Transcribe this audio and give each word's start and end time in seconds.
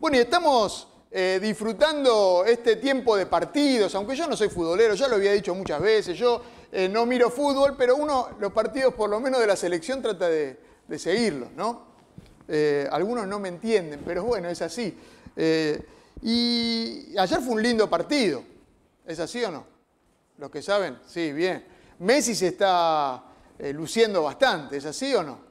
Bueno, 0.00 0.16
y 0.16 0.20
estamos 0.20 0.86
eh, 1.10 1.40
disfrutando 1.42 2.44
este 2.46 2.76
tiempo 2.76 3.16
de 3.16 3.26
partidos, 3.26 3.92
aunque 3.96 4.14
yo 4.14 4.28
no 4.28 4.36
soy 4.36 4.48
futbolero, 4.48 4.94
ya 4.94 5.08
lo 5.08 5.16
había 5.16 5.32
dicho 5.32 5.52
muchas 5.56 5.80
veces, 5.80 6.16
yo 6.16 6.40
eh, 6.70 6.88
no 6.88 7.04
miro 7.04 7.30
fútbol, 7.30 7.74
pero 7.76 7.96
uno, 7.96 8.28
los 8.38 8.52
partidos 8.52 8.94
por 8.94 9.10
lo 9.10 9.18
menos 9.18 9.40
de 9.40 9.48
la 9.48 9.56
selección 9.56 10.00
trata 10.00 10.28
de, 10.28 10.56
seguirlos, 10.96 11.50
¿no? 11.56 11.88
Eh, 12.46 12.88
algunos 12.92 13.26
no 13.26 13.40
me 13.40 13.48
entienden, 13.48 14.02
pero 14.06 14.22
bueno, 14.22 14.48
es 14.48 14.62
así. 14.62 14.96
y 16.22 17.18
ayer 17.18 17.40
fue 17.40 17.54
un 17.54 17.62
lindo 17.62 17.90
partido, 17.90 18.44
¿es 19.04 19.18
así 19.18 19.42
o 19.42 19.50
no? 19.50 19.66
Los 20.36 20.48
que 20.48 20.62
saben, 20.62 20.96
sí, 21.08 21.32
bien. 21.32 21.64
Messi 21.98 22.36
se 22.36 22.46
está 22.46 23.24
luciendo 23.74 24.22
bastante, 24.22 24.76
¿es 24.76 24.84
así 24.84 25.12
o 25.16 25.24
no? 25.24 25.47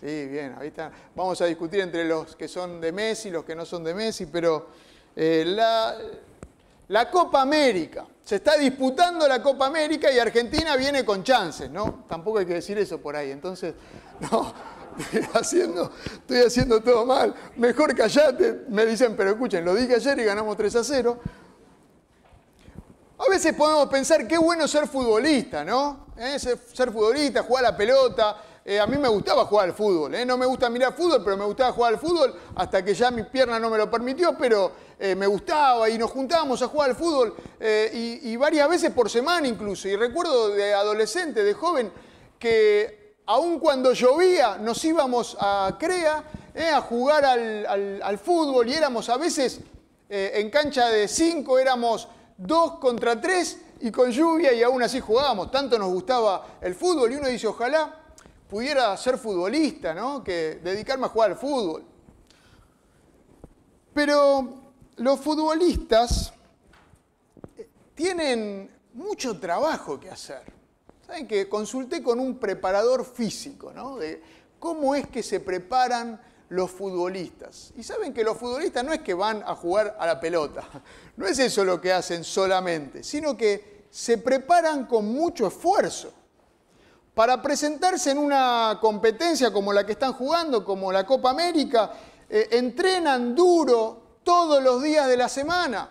Sí, 0.00 0.26
bien, 0.26 0.54
está. 0.62 0.92
Vamos 1.16 1.40
a 1.40 1.46
discutir 1.46 1.80
entre 1.80 2.04
los 2.04 2.36
que 2.36 2.46
son 2.46 2.80
de 2.80 2.92
Messi 2.92 3.28
y 3.28 3.32
los 3.32 3.44
que 3.44 3.56
no 3.56 3.66
son 3.66 3.82
de 3.82 3.94
Messi, 3.94 4.26
pero 4.26 4.68
eh, 5.16 5.44
la, 5.44 7.10
Copa 7.10 7.42
América, 7.42 8.06
se 8.24 8.36
está 8.36 8.56
disputando 8.56 9.26
la 9.26 9.42
Copa 9.42 9.66
América 9.66 10.12
y 10.12 10.20
Argentina 10.20 10.76
viene 10.76 11.04
con 11.04 11.24
chances, 11.24 11.68
¿no? 11.68 12.04
Tampoco 12.08 12.38
hay 12.38 12.46
que 12.46 12.54
decir 12.54 12.78
eso 12.78 13.00
por 13.00 13.16
ahí, 13.16 13.32
entonces, 13.32 13.74
no, 14.30 14.54
estoy 15.00 15.26
haciendo, 15.34 15.92
estoy 16.12 16.42
haciendo 16.42 16.80
todo 16.80 17.04
mal, 17.04 17.34
mejor 17.56 17.92
callate, 17.96 18.66
me 18.68 18.86
dicen, 18.86 19.16
pero 19.16 19.30
escuchen, 19.30 19.64
lo 19.64 19.74
dije 19.74 19.96
ayer 19.96 20.16
y 20.20 20.24
ganamos 20.24 20.56
3 20.56 20.76
a 20.76 20.84
0. 20.84 21.20
A 23.18 23.28
veces 23.28 23.52
podemos 23.52 23.88
pensar 23.88 24.28
qué 24.28 24.38
bueno 24.38 24.68
ser 24.68 24.86
futbolista, 24.86 25.64
¿no? 25.64 26.06
¿Eh? 26.16 26.38
Ser 26.38 26.92
futbolista, 26.92 27.42
jugar 27.42 27.64
la 27.64 27.76
pelota, 27.76 28.36
eh, 28.70 28.78
a 28.78 28.86
mí 28.86 28.98
me 28.98 29.08
gustaba 29.08 29.46
jugar 29.46 29.70
al 29.70 29.74
fútbol. 29.74 30.14
¿eh? 30.14 30.26
No 30.26 30.36
me 30.36 30.44
gusta 30.44 30.68
mirar 30.68 30.92
fútbol, 30.92 31.24
pero 31.24 31.38
me 31.38 31.44
gustaba 31.46 31.72
jugar 31.72 31.94
al 31.94 31.98
fútbol 31.98 32.34
hasta 32.54 32.84
que 32.84 32.92
ya 32.92 33.10
mi 33.10 33.22
pierna 33.22 33.58
no 33.58 33.70
me 33.70 33.78
lo 33.78 33.90
permitió, 33.90 34.36
pero 34.36 34.72
eh, 34.98 35.14
me 35.14 35.26
gustaba 35.26 35.88
y 35.88 35.96
nos 35.96 36.10
juntábamos 36.10 36.60
a 36.60 36.68
jugar 36.68 36.90
al 36.90 36.96
fútbol 36.96 37.34
y, 37.94 38.36
varias 38.36 38.68
veces 38.68 38.90
por 38.90 39.08
semana 39.08 39.48
incluso. 39.48 39.88
Y 39.88 39.96
recuerdo 39.96 40.50
de 40.50 40.74
adolescente, 40.74 41.42
de 41.44 41.54
joven, 41.54 41.90
que 42.38 43.16
aun 43.24 43.58
cuando 43.58 43.94
llovía 43.94 44.58
nos 44.58 44.84
íbamos 44.84 45.38
a 45.40 45.74
CREA 45.80 46.24
a 46.74 46.80
jugar 46.82 47.24
al, 47.24 48.02
al, 48.02 48.18
fútbol 48.18 48.68
y 48.68 48.74
éramos 48.74 49.08
a 49.08 49.16
veces 49.16 49.60
en 50.10 50.50
cancha 50.50 50.90
de 50.90 51.08
cinco, 51.08 51.58
éramos 51.58 52.06
dos 52.36 52.72
contra 52.72 53.18
tres 53.18 53.62
y 53.80 53.90
con 53.90 54.10
lluvia 54.10 54.52
y 54.52 54.62
aún 54.62 54.82
así 54.82 55.00
jugábamos. 55.00 55.50
Tanto 55.50 55.78
nos 55.78 55.88
gustaba 55.88 56.58
el 56.60 56.74
fútbol 56.74 57.10
y 57.12 57.16
uno 57.16 57.28
dice, 57.28 57.46
ojalá 57.46 57.97
pudiera 58.48 58.96
ser 58.96 59.18
futbolista, 59.18 59.94
¿no? 59.94 60.24
Que 60.24 60.60
dedicarme 60.62 61.06
a 61.06 61.08
jugar 61.08 61.32
al 61.32 61.36
fútbol. 61.36 61.84
Pero 63.92 64.72
los 64.96 65.20
futbolistas 65.20 66.32
eh, 67.56 67.68
tienen 67.94 68.70
mucho 68.94 69.38
trabajo 69.38 70.00
que 70.00 70.10
hacer. 70.10 70.42
Saben 71.06 71.26
que 71.26 71.48
consulté 71.48 72.02
con 72.02 72.20
un 72.20 72.38
preparador 72.38 73.04
físico, 73.04 73.72
¿no? 73.72 73.96
De 73.96 74.22
cómo 74.58 74.94
es 74.94 75.06
que 75.08 75.22
se 75.22 75.40
preparan 75.40 76.20
los 76.48 76.70
futbolistas. 76.70 77.72
Y 77.76 77.82
saben 77.82 78.14
que 78.14 78.24
los 78.24 78.36
futbolistas 78.36 78.84
no 78.84 78.92
es 78.92 79.00
que 79.00 79.14
van 79.14 79.42
a 79.42 79.54
jugar 79.54 79.96
a 79.98 80.06
la 80.06 80.18
pelota, 80.18 80.66
no 81.16 81.26
es 81.26 81.38
eso 81.38 81.64
lo 81.64 81.80
que 81.80 81.92
hacen 81.92 82.24
solamente, 82.24 83.02
sino 83.04 83.36
que 83.36 83.84
se 83.90 84.18
preparan 84.18 84.86
con 84.86 85.06
mucho 85.06 85.46
esfuerzo 85.46 86.12
para 87.18 87.42
presentarse 87.42 88.12
en 88.12 88.18
una 88.18 88.78
competencia 88.80 89.52
como 89.52 89.72
la 89.72 89.84
que 89.84 89.90
están 89.90 90.12
jugando, 90.12 90.64
como 90.64 90.92
la 90.92 91.04
Copa 91.04 91.30
América, 91.30 91.90
eh, 92.30 92.46
entrenan 92.52 93.34
duro 93.34 94.20
todos 94.22 94.62
los 94.62 94.80
días 94.84 95.08
de 95.08 95.16
la 95.16 95.28
semana, 95.28 95.90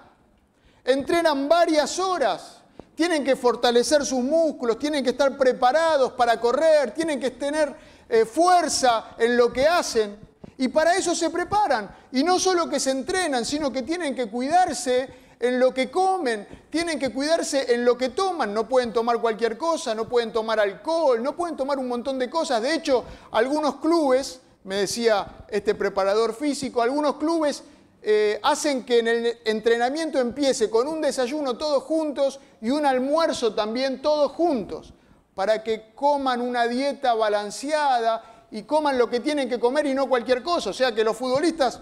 entrenan 0.85 1.49
varias 1.49 1.99
horas, 1.99 2.61
tienen 2.95 3.25
que 3.25 3.35
fortalecer 3.35 4.05
sus 4.05 4.23
músculos, 4.23 4.79
tienen 4.79 5.03
que 5.03 5.09
estar 5.09 5.37
preparados 5.37 6.13
para 6.13 6.39
correr, 6.39 6.91
tienen 6.91 7.19
que 7.19 7.31
tener 7.31 7.75
eh, 8.07 8.23
fuerza 8.23 9.07
en 9.17 9.35
lo 9.35 9.51
que 9.51 9.67
hacen. 9.67 10.17
Y 10.57 10.69
para 10.69 10.95
eso 10.95 11.13
se 11.13 11.29
preparan. 11.29 11.93
Y 12.13 12.23
no 12.23 12.39
solo 12.39 12.69
que 12.69 12.79
se 12.79 12.91
entrenan, 12.91 13.43
sino 13.43 13.69
que 13.69 13.81
tienen 13.81 14.15
que 14.15 14.29
cuidarse 14.29 15.09
en 15.39 15.59
lo 15.59 15.73
que 15.73 15.91
comen, 15.91 16.47
tienen 16.69 16.97
que 16.99 17.11
cuidarse 17.11 17.73
en 17.73 17.85
lo 17.85 17.97
que 17.97 18.09
toman, 18.09 18.53
no 18.53 18.67
pueden 18.67 18.91
tomar 18.91 19.19
cualquier 19.21 19.57
cosa, 19.57 19.93
no 19.93 20.07
pueden 20.09 20.31
tomar 20.31 20.59
alcohol, 20.59 21.21
no 21.21 21.35
pueden 21.35 21.55
tomar 21.55 21.77
un 21.77 21.87
montón 21.87 22.17
de 22.17 22.29
cosas. 22.29 22.61
De 22.61 22.73
hecho, 22.73 23.03
algunos 23.31 23.75
clubes, 23.75 24.41
me 24.63 24.77
decía 24.77 25.45
este 25.49 25.75
preparador 25.75 26.33
físico, 26.33 26.81
algunos 26.81 27.17
clubes 27.17 27.63
eh, 28.01 28.39
hacen 28.43 28.83
que 28.83 28.99
en 28.99 29.07
el 29.07 29.37
entrenamiento 29.45 30.19
empiece 30.19 30.69
con 30.69 30.87
un 30.87 31.01
desayuno 31.01 31.57
todos 31.57 31.83
juntos 31.83 32.39
y 32.61 32.69
un 32.69 32.85
almuerzo 32.85 33.53
también 33.53 34.01
todos 34.01 34.31
juntos, 34.31 34.93
para 35.35 35.63
que 35.63 35.93
coman 35.93 36.41
una 36.41 36.67
dieta 36.67 37.13
balanceada 37.13 38.47
y 38.49 38.63
coman 38.63 38.97
lo 38.97 39.09
que 39.09 39.19
tienen 39.19 39.49
que 39.49 39.59
comer 39.59 39.85
y 39.85 39.93
no 39.93 40.09
cualquier 40.09 40.41
cosa. 40.41 40.71
O 40.71 40.73
sea 40.73 40.95
que 40.95 41.03
los 41.03 41.15
futbolistas 41.15 41.79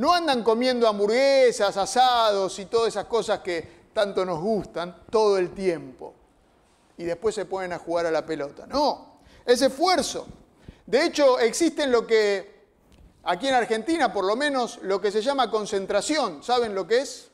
no 0.00 0.14
andan 0.14 0.42
comiendo 0.42 0.88
hamburguesas, 0.88 1.76
asados 1.76 2.58
y 2.58 2.64
todas 2.64 2.88
esas 2.88 3.04
cosas 3.04 3.40
que 3.40 3.90
tanto 3.92 4.24
nos 4.24 4.40
gustan 4.40 5.04
todo 5.10 5.36
el 5.36 5.50
tiempo. 5.50 6.14
Y 6.96 7.04
después 7.04 7.34
se 7.34 7.44
ponen 7.44 7.74
a 7.74 7.78
jugar 7.78 8.06
a 8.06 8.10
la 8.10 8.24
pelota. 8.24 8.66
No, 8.66 9.20
es 9.44 9.60
esfuerzo. 9.60 10.26
De 10.86 11.04
hecho, 11.04 11.38
existen 11.38 11.92
lo 11.92 12.06
que, 12.06 12.64
aquí 13.24 13.48
en 13.48 13.54
Argentina 13.54 14.10
por 14.10 14.24
lo 14.24 14.36
menos, 14.36 14.78
lo 14.80 15.02
que 15.02 15.10
se 15.10 15.20
llama 15.20 15.50
concentración. 15.50 16.42
¿Saben 16.42 16.74
lo 16.74 16.86
que 16.86 17.00
es? 17.00 17.30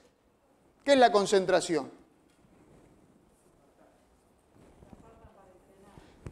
¿Qué 0.83 0.95
es 0.95 0.99
la 0.99 1.13
concentración? 1.13 1.89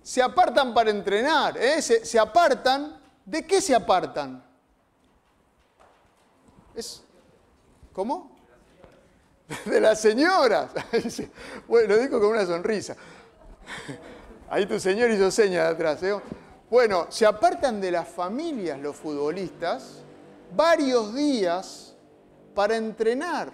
Se 0.03 0.21
apartan 0.21 0.75
para 0.75 0.91
entrenar, 0.91 1.57
¿eh? 1.59 1.81
se, 1.81 2.05
se 2.05 2.19
apartan. 2.19 3.01
¿De 3.25 3.47
qué 3.47 3.61
se 3.61 3.73
apartan? 3.73 4.44
Es, 6.75 7.03
¿Cómo? 7.93 8.37
De 9.65 9.81
las 9.81 10.01
señoras. 10.01 10.71
Bueno, 11.69 11.95
lo 11.95 12.03
digo 12.03 12.21
con 12.21 12.31
una 12.31 12.45
sonrisa. 12.45 12.97
Ahí 14.51 14.67
tu 14.67 14.79
señor 14.79 15.11
hizo 15.11 15.31
seña 15.31 15.65
de 15.65 15.69
atrás. 15.69 16.03
¿eh? 16.03 16.15
Bueno, 16.69 17.07
se 17.09 17.25
apartan 17.25 17.81
de 17.81 17.91
las 17.91 18.09
familias 18.09 18.79
los 18.81 18.97
futbolistas 18.97 20.03
varios 20.55 21.15
días 21.15 21.95
para 22.55 22.77
entrenar. 22.77 23.53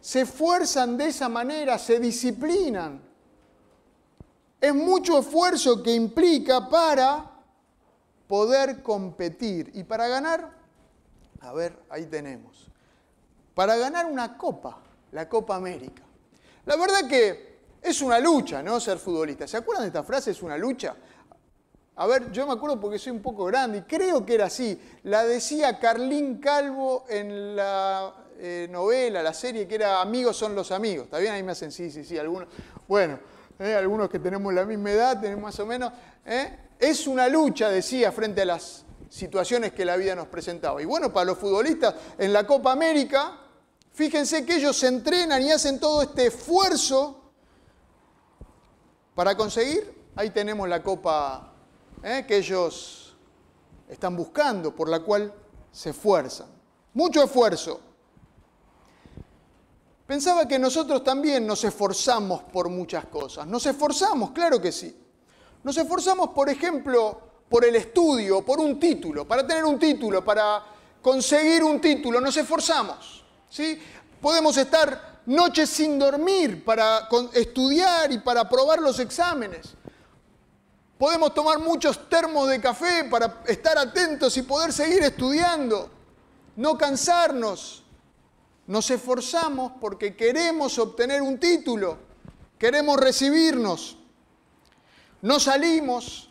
Se 0.00 0.22
esfuerzan 0.22 0.96
de 0.96 1.06
esa 1.06 1.28
manera, 1.28 1.78
se 1.78 2.00
disciplinan. 2.00 3.00
Es 4.60 4.74
mucho 4.74 5.18
esfuerzo 5.18 5.82
que 5.82 5.94
implica 5.94 6.68
para 6.68 7.30
poder 8.26 8.82
competir 8.82 9.70
y 9.74 9.84
para 9.84 10.08
ganar 10.08 10.55
a 11.40 11.52
ver, 11.52 11.78
ahí 11.90 12.06
tenemos. 12.06 12.70
Para 13.54 13.76
ganar 13.76 14.06
una 14.06 14.36
copa, 14.36 14.78
la 15.12 15.28
Copa 15.28 15.56
América. 15.56 16.02
La 16.66 16.76
verdad 16.76 17.08
que 17.08 17.56
es 17.80 18.02
una 18.02 18.18
lucha, 18.18 18.62
¿no? 18.62 18.80
Ser 18.80 18.98
futbolista. 18.98 19.46
¿Se 19.46 19.56
acuerdan 19.56 19.84
de 19.84 19.88
esta 19.88 20.02
frase? 20.02 20.32
Es 20.32 20.42
una 20.42 20.58
lucha. 20.58 20.96
A 21.98 22.06
ver, 22.06 22.30
yo 22.30 22.46
me 22.46 22.52
acuerdo 22.52 22.78
porque 22.78 22.98
soy 22.98 23.12
un 23.12 23.22
poco 23.22 23.46
grande 23.46 23.78
y 23.78 23.82
creo 23.82 24.26
que 24.26 24.34
era 24.34 24.46
así. 24.46 24.78
La 25.04 25.24
decía 25.24 25.78
Carlín 25.78 26.38
Calvo 26.38 27.06
en 27.08 27.56
la 27.56 28.12
eh, 28.38 28.68
novela, 28.70 29.22
la 29.22 29.32
serie 29.32 29.66
que 29.66 29.76
era 29.76 30.02
Amigos 30.02 30.36
son 30.36 30.54
los 30.54 30.72
amigos. 30.72 31.06
¿Está 31.06 31.18
bien? 31.18 31.32
Ahí 31.32 31.42
me 31.42 31.52
hacen 31.52 31.72
sí, 31.72 31.90
sí, 31.90 32.04
sí. 32.04 32.18
Algunos, 32.18 32.48
bueno, 32.86 33.18
eh, 33.58 33.74
algunos 33.74 34.10
que 34.10 34.18
tenemos 34.18 34.52
la 34.52 34.66
misma 34.66 34.90
edad, 34.90 35.20
tenemos 35.20 35.44
más 35.44 35.58
o 35.60 35.64
menos. 35.64 35.92
¿eh? 36.26 36.58
Es 36.78 37.06
una 37.06 37.28
lucha, 37.28 37.70
decía, 37.70 38.12
frente 38.12 38.42
a 38.42 38.44
las 38.44 38.85
situaciones 39.08 39.72
que 39.72 39.84
la 39.84 39.96
vida 39.96 40.14
nos 40.14 40.28
presentaba. 40.28 40.80
Y 40.82 40.84
bueno, 40.84 41.12
para 41.12 41.26
los 41.26 41.38
futbolistas 41.38 41.94
en 42.18 42.32
la 42.32 42.46
Copa 42.46 42.72
América, 42.72 43.38
fíjense 43.92 44.44
que 44.44 44.56
ellos 44.56 44.76
se 44.76 44.88
entrenan 44.88 45.42
y 45.42 45.50
hacen 45.50 45.78
todo 45.78 46.02
este 46.02 46.26
esfuerzo 46.26 47.22
para 49.14 49.36
conseguir, 49.36 49.94
ahí 50.14 50.30
tenemos 50.30 50.68
la 50.68 50.82
Copa 50.82 51.52
¿eh? 52.02 52.24
que 52.28 52.36
ellos 52.36 53.16
están 53.88 54.16
buscando, 54.16 54.74
por 54.74 54.88
la 54.88 55.00
cual 55.00 55.32
se 55.72 55.90
esfuerzan. 55.90 56.48
Mucho 56.92 57.22
esfuerzo. 57.22 57.80
Pensaba 60.06 60.46
que 60.46 60.58
nosotros 60.58 61.02
también 61.02 61.46
nos 61.46 61.64
esforzamos 61.64 62.42
por 62.42 62.68
muchas 62.68 63.06
cosas. 63.06 63.46
Nos 63.46 63.66
esforzamos, 63.66 64.30
claro 64.30 64.60
que 64.60 64.70
sí. 64.70 64.94
Nos 65.64 65.76
esforzamos, 65.76 66.28
por 66.28 66.48
ejemplo, 66.48 67.25
por 67.48 67.64
el 67.64 67.76
estudio, 67.76 68.42
por 68.42 68.60
un 68.60 68.78
título, 68.78 69.26
para 69.26 69.46
tener 69.46 69.64
un 69.64 69.78
título, 69.78 70.24
para 70.24 70.62
conseguir 71.00 71.62
un 71.62 71.80
título, 71.80 72.20
nos 72.20 72.36
esforzamos. 72.36 73.24
¿sí? 73.48 73.80
Podemos 74.20 74.56
estar 74.56 75.20
noches 75.26 75.70
sin 75.70 75.98
dormir 75.98 76.64
para 76.64 77.08
estudiar 77.34 78.10
y 78.12 78.18
para 78.18 78.42
aprobar 78.42 78.80
los 78.80 78.98
exámenes. 78.98 79.74
Podemos 80.98 81.34
tomar 81.34 81.58
muchos 81.58 82.08
termos 82.08 82.48
de 82.48 82.60
café 82.60 83.04
para 83.04 83.42
estar 83.46 83.76
atentos 83.76 84.36
y 84.36 84.42
poder 84.42 84.72
seguir 84.72 85.02
estudiando. 85.02 85.90
no 86.56 86.78
cansarnos. 86.78 87.84
Nos 88.66 88.90
esforzamos 88.90 89.72
porque 89.80 90.16
queremos 90.16 90.78
obtener 90.78 91.22
un 91.22 91.38
título, 91.38 91.98
queremos 92.58 92.98
recibirnos. 92.98 93.98
No 95.22 95.38
salimos, 95.38 96.25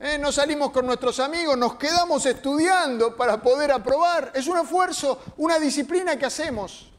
¿eh? 0.00 0.18
no 0.18 0.32
salimos 0.32 0.70
con 0.70 0.86
nuestros 0.86 1.20
amigos, 1.20 1.56
nos 1.56 1.76
quedamos 1.76 2.26
estudiando 2.26 3.16
para 3.16 3.40
poder 3.40 3.70
aprobar. 3.70 4.32
Es 4.34 4.46
un 4.46 4.58
esfuerzo, 4.58 5.20
una 5.36 5.58
disciplina 5.58 6.18
que 6.18 6.26
hacemos, 6.26 6.90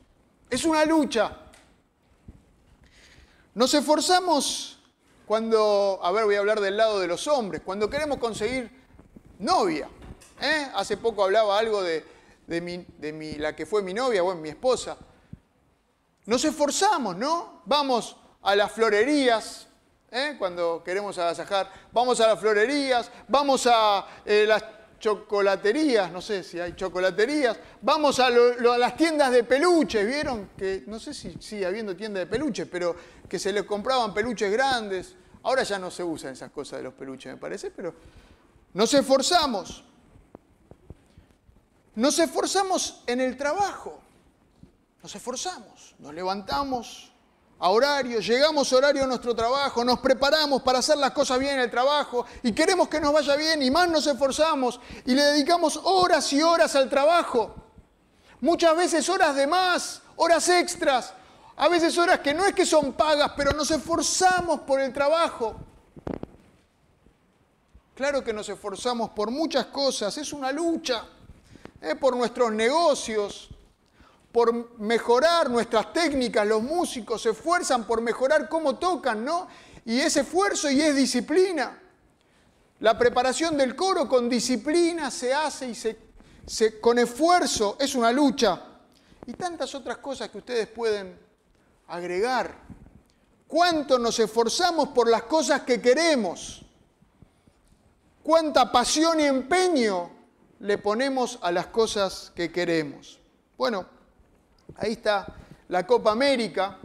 es 0.49 0.63
una 0.63 0.85
lucha. 0.85 1.37
Nos 3.53 3.73
esforzamos 3.73 4.79
cuando, 5.25 5.99
a 6.01 6.11
ver, 6.11 6.25
voy 6.25 6.35
a 6.35 6.39
hablar 6.39 6.61
del 6.61 6.77
lado 6.77 6.99
de 6.99 7.07
los 7.07 7.27
hombres, 7.27 7.61
cuando 7.65 7.89
queremos 7.89 8.17
conseguir 8.17 8.71
novia. 9.39 9.89
¿eh? 10.39 10.67
Hace 10.75 10.97
poco 10.97 11.23
hablaba 11.23 11.57
algo 11.57 11.81
de, 11.81 12.05
de, 12.47 13.35
la 13.39 13.55
que 13.55 13.65
fue 13.65 13.81
mi 13.81 13.93
novia, 13.93 14.21
bueno, 14.21 14.41
mi 14.41 14.49
esposa. 14.49 14.97
Nos 16.25 16.45
esforzamos, 16.45 17.17
¿no? 17.17 17.61
Vamos 17.65 18.15
a 18.41 18.55
las 18.55 18.71
florerías, 18.71 19.67
¿eh? 20.11 20.35
cuando 20.37 20.83
queremos 20.83 21.17
agasajar, 21.17 21.71
vamos 21.91 22.19
a 22.19 22.27
las 22.27 22.39
florerías, 22.39 23.09
vamos 23.27 23.67
a 23.67 24.05
eh, 24.25 24.45
las 24.47 24.63
chocolaterías, 24.99 26.11
no 26.11 26.21
sé 26.21 26.43
si 26.43 26.59
hay 26.59 26.75
chocolaterías, 26.75 27.57
vamos 27.81 28.19
a, 28.19 28.29
las 28.29 28.95
tiendas 28.95 29.31
de 29.31 29.43
peluches, 29.43 30.05
¿vieron? 30.05 30.49
Que 30.55 30.83
no 30.85 30.99
sé 30.99 31.13
si 31.13 31.35
sigue 31.39 31.65
habiendo 31.65 31.95
tiendas 31.95 32.21
de 32.21 32.27
peluches, 32.27 32.67
pero 32.69 32.95
que 33.27 33.39
se 33.39 33.51
les 33.51 33.63
compraban 33.63 34.13
peluches 34.13 34.51
grandes. 34.51 35.15
Ahora 35.43 35.63
ya 35.63 35.79
no 35.79 35.89
se 35.89 36.03
usan 36.03 36.33
esas 36.33 36.51
cosas 36.51 36.79
de 36.79 36.83
los 36.83 36.93
peluches, 36.93 37.33
me 37.33 37.39
parece, 37.39 37.71
pero 37.71 37.95
nos 38.73 38.93
esforzamos. 38.93 39.83
Nos 41.95 42.19
esforzamos 42.19 43.03
en 43.07 43.21
el 43.21 43.35
trabajo. 43.35 43.99
Nos 45.01 45.15
esforzamos, 45.15 45.95
nos 45.97 46.13
levantamos 46.13 47.10
a 47.63 47.69
horario, 47.69 48.19
llegamos 48.19 48.73
a 48.73 48.75
horario 48.75 49.03
a 49.03 49.07
nuestro 49.07 49.35
trabajo, 49.35 49.85
nos 49.85 49.99
preparamos 49.99 50.63
para 50.63 50.79
hacer 50.79 50.97
las 50.97 51.11
cosas 51.11 51.37
bien 51.37 51.53
en 51.53 51.59
el 51.59 51.69
trabajo 51.69 52.25
y 52.41 52.51
queremos 52.53 52.89
que 52.89 52.99
nos 52.99 53.13
vaya 53.13 53.35
bien 53.35 53.61
y 53.61 53.69
más 53.69 53.87
nos 53.87 54.07
esforzamos 54.07 54.79
y 55.05 55.13
le 55.13 55.21
dedicamos 55.21 55.79
horas 55.83 56.33
y 56.33 56.41
horas 56.41 56.75
al 56.75 56.89
trabajo. 56.89 57.53
Muchas 58.39 58.75
veces 58.75 59.07
horas 59.07 59.35
de 59.35 59.45
más, 59.45 60.01
horas 60.15 60.49
extras, 60.49 61.13
a 61.55 61.67
veces 61.67 61.95
horas 61.99 62.19
que 62.19 62.33
no 62.33 62.43
es 62.45 62.53
que 62.55 62.65
son 62.65 62.93
pagas, 62.93 63.33
pero 63.37 63.51
nos 63.51 63.69
esforzamos 63.69 64.61
por 64.61 64.81
el 64.81 64.91
trabajo. 64.91 65.55
Claro 67.93 68.23
que 68.23 68.33
nos 68.33 68.49
esforzamos 68.49 69.11
por 69.11 69.29
muchas 69.29 69.67
cosas, 69.67 70.17
es 70.17 70.33
una 70.33 70.51
lucha. 70.51 71.05
¿eh? 71.81 71.95
por 71.95 72.15
nuestros 72.15 72.51
negocios, 72.51 73.49
por 74.31 74.79
mejorar 74.79 75.49
nuestras 75.49 75.91
técnicas. 75.93 76.47
Los 76.47 76.61
músicos 76.61 77.21
se 77.21 77.31
esfuerzan 77.31 77.85
por 77.85 78.01
mejorar 78.01 78.47
cómo 78.47 78.77
tocan, 78.77 79.23
¿no? 79.23 79.47
Y 79.85 79.99
es 79.99 80.15
esfuerzo 80.17 80.69
y 80.69 80.81
es 80.81 80.95
disciplina. 80.95 81.81
La 82.79 82.97
preparación 82.97 83.57
del 83.57 83.75
coro 83.75 84.07
con 84.07 84.29
disciplina 84.29 85.11
se 85.11 85.33
hace 85.33 85.69
y 85.69 85.75
se, 85.75 86.79
con 86.79 86.97
esfuerzo 86.99 87.77
es 87.79 87.95
una 87.95 88.11
lucha. 88.11 88.61
Y 89.25 89.33
tantas 89.33 89.75
otras 89.75 89.97
cosas 89.97 90.29
que 90.29 90.39
ustedes 90.39 90.67
pueden 90.67 91.17
agregar. 91.87 92.55
¿Cuánto 93.47 93.99
nos 93.99 94.17
esforzamos 94.19 94.89
por 94.89 95.09
las 95.09 95.23
cosas 95.23 95.61
que 95.61 95.81
queremos? 95.81 96.63
¿Cuánta 98.23 98.71
pasión 98.71 99.19
y 99.19 99.23
empeño 99.23 100.21
le 100.61 100.77
ponemos 100.77 101.39
a 101.41 101.51
las 101.51 101.67
cosas 101.67 102.31
que 102.35 102.51
queremos. 102.51 103.19
Bueno, 103.57 103.85
ahí 104.77 104.93
está 104.93 105.35
la 105.69 105.85
Copa 105.85 106.11
América. 106.11 106.77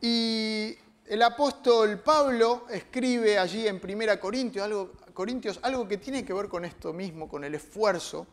Y 0.00 0.76
el 1.06 1.22
apóstol 1.22 1.98
Pablo 2.00 2.66
escribe 2.70 3.38
allí 3.38 3.66
en 3.66 3.80
1 3.82 4.20
Corintios 4.20 4.64
algo, 4.64 4.92
Corintios 5.12 5.58
algo 5.62 5.86
que 5.88 5.98
tiene 5.98 6.24
que 6.24 6.32
ver 6.32 6.48
con 6.48 6.64
esto 6.64 6.92
mismo, 6.92 7.28
con 7.28 7.44
el 7.44 7.54
esfuerzo. 7.54 8.26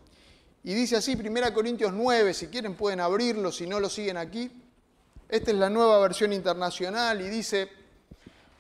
Y 0.64 0.74
dice 0.74 0.98
así, 0.98 1.16
1 1.16 1.54
Corintios 1.54 1.94
9, 1.94 2.34
si 2.34 2.48
quieren 2.48 2.76
pueden 2.76 3.00
abrirlo, 3.00 3.52
si 3.52 3.68
no 3.68 3.80
lo 3.80 3.90
siguen 3.90 4.18
aquí. 4.18 4.52
Esta 5.30 5.52
es 5.52 5.58
la 5.58 5.70
nueva 5.70 6.00
versión 6.00 6.32
internacional 6.32 7.20
y 7.22 7.30
dice, 7.30 7.70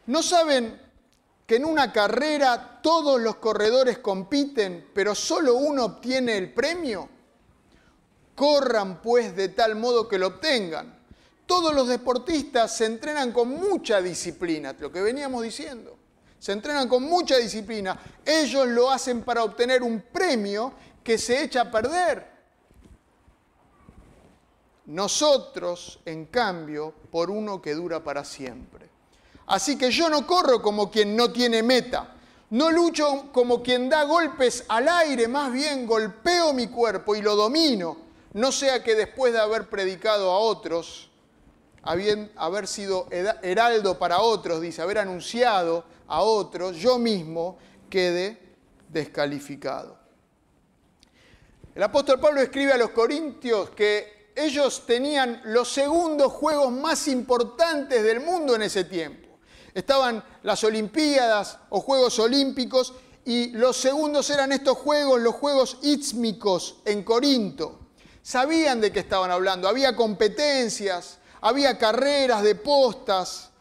¿no 0.07 0.21
saben 0.21 0.81
que 1.45 1.55
en 1.55 1.65
una 1.65 1.93
carrera 1.93 2.79
todos 2.83 3.21
los 3.21 3.37
corredores 3.37 3.99
compiten, 3.99 4.89
pero 4.93 5.15
solo 5.15 5.55
uno 5.55 5.85
obtiene 5.85 6.37
el 6.37 6.53
premio? 6.53 7.16
Corran 8.37 9.01
pues 9.01 9.35
de 9.35 9.49
tal 9.49 9.75
modo 9.75 10.07
que 10.07 10.19
lo 10.19 10.27
obtengan. 10.27 10.95
Todos 11.47 11.73
los 11.73 11.87
deportistas 11.87 12.77
se 12.77 12.85
entrenan 12.85 13.31
con 13.31 13.49
mucha 13.49 13.99
disciplina, 13.99 14.75
lo 14.77 14.91
que 14.91 15.01
veníamos 15.01 15.41
diciendo. 15.41 15.97
Se 16.37 16.51
entrenan 16.51 16.87
con 16.87 17.01
mucha 17.01 17.37
disciplina. 17.37 17.99
Ellos 18.23 18.67
lo 18.67 18.91
hacen 18.91 19.23
para 19.23 19.43
obtener 19.43 19.81
un 19.81 20.01
premio 20.01 20.71
que 21.03 21.17
se 21.17 21.41
echa 21.41 21.61
a 21.61 21.71
perder. 21.71 22.27
Nosotros, 24.85 25.99
en 26.05 26.27
cambio, 26.27 26.93
por 27.09 27.31
uno 27.31 27.59
que 27.59 27.73
dura 27.73 28.03
para 28.03 28.23
siempre. 28.23 28.87
Así 29.47 29.79
que 29.79 29.89
yo 29.89 30.09
no 30.09 30.27
corro 30.27 30.61
como 30.61 30.91
quien 30.91 31.15
no 31.15 31.31
tiene 31.31 31.63
meta. 31.63 32.13
No 32.51 32.69
lucho 32.69 33.31
como 33.31 33.63
quien 33.63 33.89
da 33.89 34.03
golpes 34.03 34.63
al 34.67 34.87
aire, 34.87 35.27
más 35.27 35.51
bien 35.51 35.87
golpeo 35.87 36.53
mi 36.53 36.67
cuerpo 36.67 37.15
y 37.15 37.23
lo 37.23 37.35
domino. 37.35 38.06
No 38.37 38.51
sea 38.51 38.83
que 38.83 38.93
después 38.93 39.33
de 39.33 39.39
haber 39.39 39.67
predicado 39.67 40.29
a 40.31 40.37
otros, 40.37 41.09
haber 41.81 42.67
sido 42.67 43.07
heraldo 43.09 43.97
para 43.97 44.19
otros, 44.19 44.61
dice, 44.61 44.81
haber 44.81 44.99
anunciado 44.99 45.83
a 46.07 46.21
otros, 46.21 46.77
yo 46.77 46.99
mismo 46.99 47.57
quede 47.89 48.37
descalificado. 48.89 49.97
El 51.73 51.81
apóstol 51.81 52.19
Pablo 52.19 52.41
escribe 52.41 52.73
a 52.73 52.77
los 52.77 52.91
corintios 52.91 53.71
que 53.71 54.31
ellos 54.35 54.85
tenían 54.85 55.41
los 55.45 55.71
segundos 55.71 56.31
juegos 56.31 56.71
más 56.71 57.07
importantes 57.07 58.03
del 58.03 58.19
mundo 58.19 58.55
en 58.55 58.61
ese 58.61 58.83
tiempo 58.83 59.27
estaban 59.73 60.23
las 60.41 60.63
Olimpiadas 60.63 61.59
o 61.69 61.81
Juegos 61.81 62.17
Olímpicos 62.17 62.95
y 63.23 63.49
los 63.51 63.77
segundos 63.77 64.27
eran 64.31 64.51
estos 64.51 64.75
juegos, 64.75 65.21
los 65.21 65.35
Juegos 65.35 65.77
Ítsmicos 65.83 66.77
en 66.83 67.03
Corinto. 67.03 67.86
Sabían 68.27 68.81
de 68.81 68.91
qué 68.91 68.99
estaban 68.99 69.31
hablando, 69.31 69.69
había 69.69 69.95
competencias, 69.95 71.17
había 71.39 71.77
carreras 71.77 72.43
de 72.43 72.55
postas. 72.55 73.51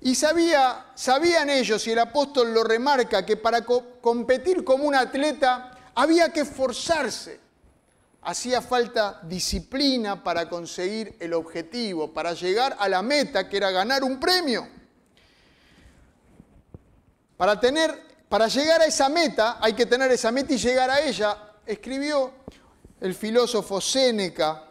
Y 0.00 0.14
sabía, 0.14 0.86
sabían 0.94 1.50
ellos, 1.50 1.86
y 1.86 1.90
el 1.90 1.98
apóstol 1.98 2.54
lo 2.54 2.64
remarca, 2.64 3.26
que 3.26 3.36
para 3.36 3.66
competir 3.66 4.64
como 4.64 4.84
un 4.84 4.94
atleta 4.94 5.90
había 5.94 6.32
que 6.32 6.40
esforzarse. 6.40 7.40
Hacía 8.22 8.62
falta 8.62 9.20
disciplina 9.24 10.24
para 10.24 10.48
conseguir 10.48 11.16
el 11.20 11.34
objetivo, 11.34 12.10
para 12.14 12.32
llegar 12.32 12.74
a 12.80 12.88
la 12.88 13.02
meta, 13.02 13.50
que 13.50 13.58
era 13.58 13.70
ganar 13.70 14.02
un 14.02 14.18
premio. 14.18 14.66
Para, 17.36 17.60
tener, 17.60 18.02
para 18.30 18.48
llegar 18.48 18.80
a 18.80 18.86
esa 18.86 19.10
meta, 19.10 19.58
hay 19.60 19.74
que 19.74 19.84
tener 19.84 20.10
esa 20.10 20.32
meta 20.32 20.54
y 20.54 20.56
llegar 20.56 20.90
a 20.90 21.02
ella, 21.02 21.36
escribió 21.66 22.32
el 23.00 23.14
filósofo 23.14 23.80
Séneca, 23.80 24.64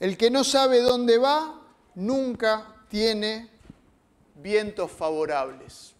el 0.00 0.16
que 0.16 0.30
no 0.30 0.42
sabe 0.42 0.80
dónde 0.80 1.18
va, 1.18 1.60
nunca 1.94 2.84
tiene 2.88 3.50
vientos 4.36 4.90
favorables. 4.90 5.94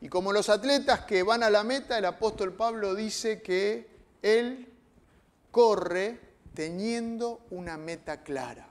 Y 0.00 0.08
como 0.08 0.32
los 0.32 0.48
atletas 0.48 1.00
que 1.00 1.22
van 1.22 1.42
a 1.42 1.50
la 1.50 1.64
meta, 1.64 1.98
el 1.98 2.04
apóstol 2.04 2.52
Pablo 2.52 2.94
dice 2.94 3.42
que 3.42 3.88
él 4.22 4.72
corre 5.50 6.20
teniendo 6.54 7.40
una 7.50 7.76
meta 7.76 8.22
clara. 8.22 8.68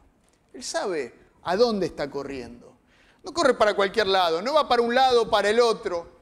Él 0.53 0.63
sabe 0.63 1.13
a 1.43 1.55
dónde 1.55 1.87
está 1.87 2.09
corriendo. 2.09 2.75
No 3.23 3.33
corre 3.33 3.55
para 3.55 3.75
cualquier 3.75 4.07
lado, 4.07 4.41
no 4.41 4.53
va 4.53 4.67
para 4.67 4.81
un 4.81 4.93
lado 4.93 5.23
o 5.23 5.29
para 5.29 5.49
el 5.49 5.59
otro. 5.59 6.15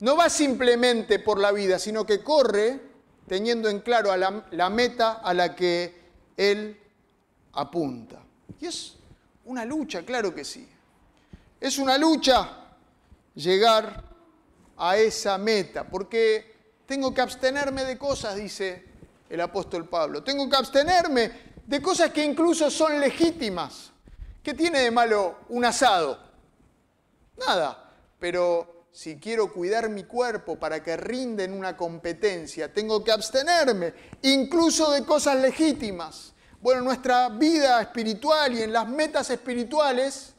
No 0.00 0.16
va 0.16 0.30
simplemente 0.30 1.18
por 1.18 1.38
la 1.38 1.52
vida, 1.52 1.78
sino 1.78 2.06
que 2.06 2.22
corre 2.22 2.87
teniendo 3.28 3.68
en 3.68 3.80
claro 3.80 4.10
a 4.10 4.16
la, 4.16 4.70
meta 4.70 5.20
a 5.22 5.34
la 5.34 5.54
que 5.54 5.94
él 6.36 6.80
apunta. 7.52 8.20
Y 8.60 8.66
es 8.66 8.96
una 9.44 9.64
lucha, 9.64 10.02
claro 10.02 10.34
que 10.34 10.44
sí. 10.44 10.66
Es 11.60 11.78
una 11.78 11.98
lucha 11.98 12.48
llegar 13.34 14.02
a 14.76 14.96
esa 14.96 15.38
meta, 15.38 15.84
porque 15.84 16.56
tengo 16.86 17.12
que 17.12 17.20
abstenerme 17.20 17.84
de 17.84 17.98
cosas, 17.98 18.36
dice 18.36 18.84
el 19.28 19.40
apóstol 19.40 19.88
Pablo. 19.88 20.24
Tengo 20.24 20.48
que 20.48 20.56
abstenerme 20.56 21.30
de 21.66 21.82
cosas 21.82 22.10
que 22.10 22.24
incluso 22.24 22.70
son 22.70 22.98
legítimas. 22.98 23.90
¿Qué 24.42 24.54
tiene 24.54 24.80
de 24.80 24.90
malo 24.90 25.40
un 25.50 25.64
asado? 25.64 26.18
Nada. 27.36 27.84
Pero 28.18 28.77
si 28.98 29.16
quiero 29.20 29.52
cuidar 29.52 29.88
mi 29.88 30.02
cuerpo 30.02 30.56
para 30.56 30.82
que 30.82 30.96
rinde 30.96 31.44
en 31.44 31.52
una 31.52 31.76
competencia, 31.76 32.74
tengo 32.74 33.04
que 33.04 33.12
abstenerme, 33.12 33.94
incluso 34.22 34.90
de 34.90 35.04
cosas 35.04 35.40
legítimas. 35.40 36.32
Bueno, 36.60 36.82
nuestra 36.82 37.28
vida 37.28 37.80
espiritual 37.80 38.54
y 38.54 38.62
en 38.62 38.72
las 38.72 38.88
metas 38.88 39.30
espirituales 39.30 40.34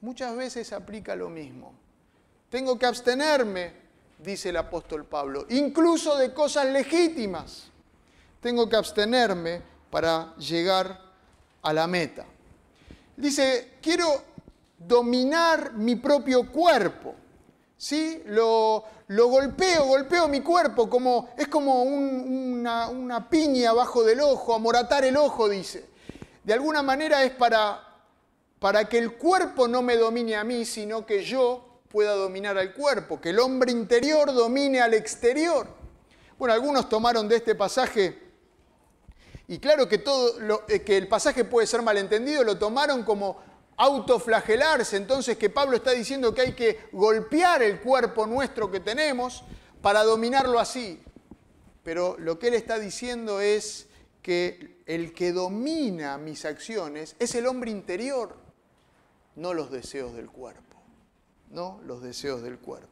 muchas 0.00 0.36
veces 0.36 0.72
aplica 0.72 1.16
lo 1.16 1.28
mismo. 1.28 1.74
Tengo 2.48 2.78
que 2.78 2.86
abstenerme, 2.86 3.72
dice 4.20 4.50
el 4.50 4.58
apóstol 4.58 5.04
Pablo, 5.04 5.46
incluso 5.48 6.16
de 6.18 6.32
cosas 6.32 6.66
legítimas. 6.66 7.64
Tengo 8.40 8.68
que 8.68 8.76
abstenerme 8.76 9.60
para 9.90 10.36
llegar 10.36 11.00
a 11.62 11.72
la 11.72 11.88
meta. 11.88 12.24
Dice, 13.16 13.72
quiero 13.82 14.22
dominar 14.78 15.72
mi 15.72 15.96
propio 15.96 16.48
cuerpo. 16.52 17.16
¿Sí? 17.78 18.22
Lo, 18.26 18.84
lo 19.06 19.28
golpeo, 19.28 19.86
golpeo 19.86 20.26
mi 20.26 20.40
cuerpo, 20.40 20.90
como, 20.90 21.30
es 21.38 21.46
como 21.46 21.84
una, 21.84 23.28
piña 23.30 23.70
abajo 23.70 24.02
del 24.02 24.20
ojo, 24.20 24.52
amoratar 24.52 25.04
el 25.04 25.16
ojo, 25.16 25.48
dice. 25.48 25.88
De 26.42 26.52
alguna 26.52 26.82
manera 26.82 27.22
es 27.22 27.30
para, 27.30 28.02
para 28.58 28.88
que 28.88 28.98
el 28.98 29.16
cuerpo 29.16 29.68
no 29.68 29.80
me 29.80 29.96
domine 29.96 30.34
a 30.34 30.42
mí, 30.42 30.64
sino 30.64 31.06
que 31.06 31.24
yo 31.24 31.82
pueda 31.88 32.14
dominar 32.14 32.58
al 32.58 32.74
cuerpo, 32.74 33.20
que 33.20 33.30
el 33.30 33.38
hombre 33.38 33.70
interior 33.70 34.34
domine 34.34 34.80
al 34.80 34.94
exterior. 34.94 35.68
Bueno, 36.36 36.54
algunos 36.54 36.88
tomaron 36.88 37.28
de 37.28 37.36
este 37.36 37.54
pasaje, 37.54 38.28
y 39.46 39.58
claro 39.58 39.88
que, 39.88 39.98
todo 39.98 40.62
eh, 40.68 40.82
que 40.82 40.96
el 40.96 41.06
pasaje 41.06 41.44
puede 41.44 41.66
ser 41.68 41.80
malentendido, 41.82 42.42
lo 42.42 42.58
tomaron 42.58 43.04
como 43.04 43.40
autoflagelarse, 43.78 44.96
entonces 44.96 45.38
que 45.38 45.50
Pablo 45.50 45.76
está 45.76 45.92
diciendo 45.92 46.34
que 46.34 46.42
hay 46.42 46.52
que 46.52 46.88
golpear 46.92 47.62
el 47.62 47.80
cuerpo 47.80 48.26
nuestro 48.26 48.70
que 48.70 48.80
tenemos 48.80 49.44
para 49.80 50.02
dominarlo 50.02 50.58
así. 50.58 51.00
Pero 51.84 52.16
lo 52.18 52.38
que 52.38 52.48
él 52.48 52.54
está 52.54 52.78
diciendo 52.78 53.40
es 53.40 53.86
que 54.20 54.82
el 54.84 55.14
que 55.14 55.32
domina 55.32 56.18
mis 56.18 56.44
acciones 56.44 57.14
es 57.18 57.34
el 57.36 57.46
hombre 57.46 57.70
interior, 57.70 58.36
no 59.36 59.54
los 59.54 59.70
deseos 59.70 60.12
del 60.14 60.28
cuerpo, 60.28 60.76
no 61.50 61.80
los 61.84 62.02
deseos 62.02 62.42
del 62.42 62.58
cuerpo. 62.58 62.88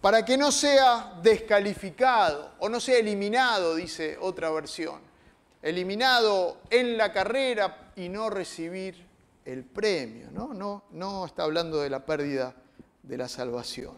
Para 0.00 0.24
que 0.24 0.36
no 0.36 0.52
sea 0.52 1.18
descalificado 1.22 2.52
o 2.60 2.68
no 2.68 2.78
sea 2.78 2.98
eliminado, 2.98 3.74
dice 3.74 4.16
otra 4.20 4.50
versión 4.50 5.14
eliminado 5.64 6.58
en 6.68 6.98
la 6.98 7.10
carrera 7.10 7.83
y 7.96 8.08
no 8.08 8.30
recibir 8.30 9.06
el 9.44 9.64
premio. 9.64 10.30
¿no? 10.30 10.54
No, 10.54 10.84
no 10.90 11.26
está 11.26 11.44
hablando 11.44 11.80
de 11.80 11.90
la 11.90 12.04
pérdida 12.04 12.54
de 13.02 13.16
la 13.16 13.28
salvación. 13.28 13.96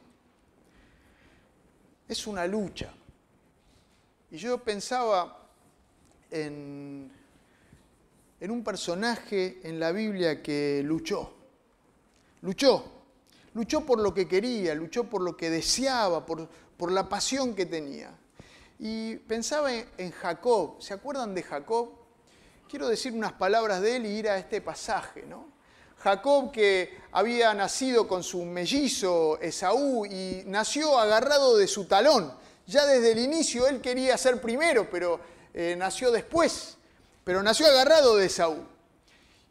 Es 2.09 2.27
una 2.27 2.47
lucha. 2.47 2.93
Y 4.31 4.37
yo 4.37 4.59
pensaba 4.59 5.49
en, 6.31 7.11
en 8.41 8.51
un 8.51 8.65
personaje 8.65 9.61
en 9.63 9.81
la 9.81 9.93
Biblia 9.93 10.43
que 10.43 10.83
luchó. 10.85 11.33
Luchó. 12.43 12.93
Luchó 13.55 13.87
por 13.87 14.01
lo 14.01 14.13
que 14.13 14.29
quería, 14.29 14.75
luchó 14.75 15.05
por 15.05 15.23
lo 15.23 15.37
que 15.37 15.49
deseaba, 15.49 16.27
por, 16.27 16.47
por 16.77 16.93
la 16.93 17.09
pasión 17.09 17.55
que 17.55 17.65
tenía. 17.65 18.11
Y 18.79 19.17
pensaba 19.17 19.73
en 19.73 20.11
Jacob, 20.11 20.77
¿se 20.81 20.93
acuerdan 20.93 21.35
de 21.35 21.43
Jacob? 21.43 22.06
Quiero 22.69 22.89
decir 22.89 23.13
unas 23.13 23.33
palabras 23.33 23.81
de 23.81 23.97
él 23.97 24.07
y 24.07 24.19
ir 24.19 24.29
a 24.29 24.39
este 24.39 24.61
pasaje, 24.61 25.23
¿no? 25.23 25.47
Jacob 25.99 26.51
que 26.51 26.99
había 27.13 27.55
nacido 27.55 28.09
con 28.09 28.25
su 28.25 28.45
mellizo 28.45 29.39
Esaú 29.41 30.05
y 30.05 30.43
nació 30.47 30.99
agarrado 30.99 31.57
de 31.57 31.69
su 31.69 31.85
talón. 31.85 32.33
Ya 32.67 32.85
desde 32.85 33.13
el 33.13 33.19
inicio 33.19 33.69
él 33.69 33.81
quería 33.81 34.19
ser 34.19 34.41
primero, 34.41 34.91
pero 34.91 35.21
eh, 35.55 35.77
nació 35.79 36.11
después. 36.11 36.77
Pero 37.23 37.41
nació 37.41 37.67
agarrado 37.67 38.17
de 38.17 38.27
Esaú. 38.27 38.65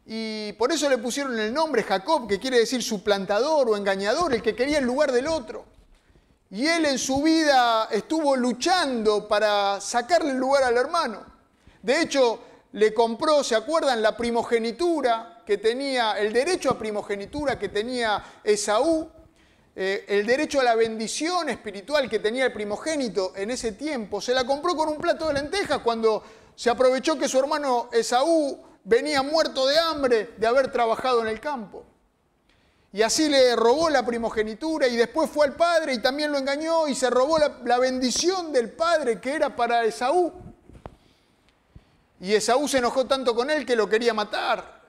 Y 0.04 0.52
por 0.52 0.70
eso 0.70 0.88
le 0.90 0.98
pusieron 0.98 1.38
el 1.38 1.52
nombre 1.54 1.82
Jacob, 1.82 2.28
que 2.28 2.38
quiere 2.38 2.58
decir 2.58 2.82
suplantador 2.82 3.70
o 3.70 3.76
engañador, 3.78 4.34
el 4.34 4.42
que 4.42 4.54
quería 4.54 4.78
el 4.78 4.84
lugar 4.84 5.10
del 5.10 5.26
otro. 5.26 5.64
Y 6.50 6.66
él 6.66 6.84
en 6.84 6.98
su 6.98 7.22
vida 7.22 7.88
estuvo 7.90 8.36
luchando 8.36 9.26
para 9.26 9.80
sacarle 9.80 10.32
el 10.32 10.36
lugar 10.36 10.64
al 10.64 10.76
hermano. 10.76 11.24
De 11.82 12.02
hecho, 12.02 12.40
le 12.76 12.92
compró, 12.92 13.42
¿se 13.42 13.54
acuerdan? 13.54 14.02
La 14.02 14.14
primogenitura 14.14 15.40
que 15.46 15.56
tenía, 15.56 16.18
el 16.18 16.30
derecho 16.30 16.70
a 16.70 16.78
primogenitura 16.78 17.58
que 17.58 17.70
tenía 17.70 18.22
Esaú, 18.44 19.08
eh, 19.74 20.04
el 20.06 20.26
derecho 20.26 20.60
a 20.60 20.62
la 20.62 20.74
bendición 20.74 21.48
espiritual 21.48 22.10
que 22.10 22.18
tenía 22.18 22.44
el 22.44 22.52
primogénito 22.52 23.32
en 23.34 23.50
ese 23.50 23.72
tiempo. 23.72 24.20
Se 24.20 24.34
la 24.34 24.44
compró 24.44 24.76
con 24.76 24.90
un 24.90 24.98
plato 24.98 25.26
de 25.28 25.32
lentejas 25.32 25.78
cuando 25.78 26.22
se 26.54 26.68
aprovechó 26.68 27.18
que 27.18 27.28
su 27.28 27.38
hermano 27.38 27.88
Esaú 27.92 28.62
venía 28.84 29.22
muerto 29.22 29.66
de 29.66 29.78
hambre 29.78 30.34
de 30.36 30.46
haber 30.46 30.70
trabajado 30.70 31.22
en 31.22 31.28
el 31.28 31.40
campo. 31.40 31.82
Y 32.92 33.00
así 33.00 33.30
le 33.30 33.56
robó 33.56 33.88
la 33.88 34.04
primogenitura 34.04 34.86
y 34.86 34.96
después 34.96 35.30
fue 35.30 35.46
al 35.46 35.56
padre 35.56 35.94
y 35.94 36.02
también 36.02 36.30
lo 36.30 36.36
engañó 36.36 36.88
y 36.88 36.94
se 36.94 37.08
robó 37.08 37.38
la, 37.38 37.78
bendición 37.78 38.52
del 38.52 38.70
padre 38.70 39.18
que 39.18 39.34
era 39.34 39.56
para 39.56 39.86
Esaú. 39.86 40.45
Y 42.20 42.34
Esaú 42.34 42.66
se 42.68 42.78
enojó 42.78 43.06
tanto 43.06 43.34
con 43.34 43.50
él 43.50 43.66
que 43.66 43.76
lo 43.76 43.88
quería 43.88 44.14
matar. 44.14 44.82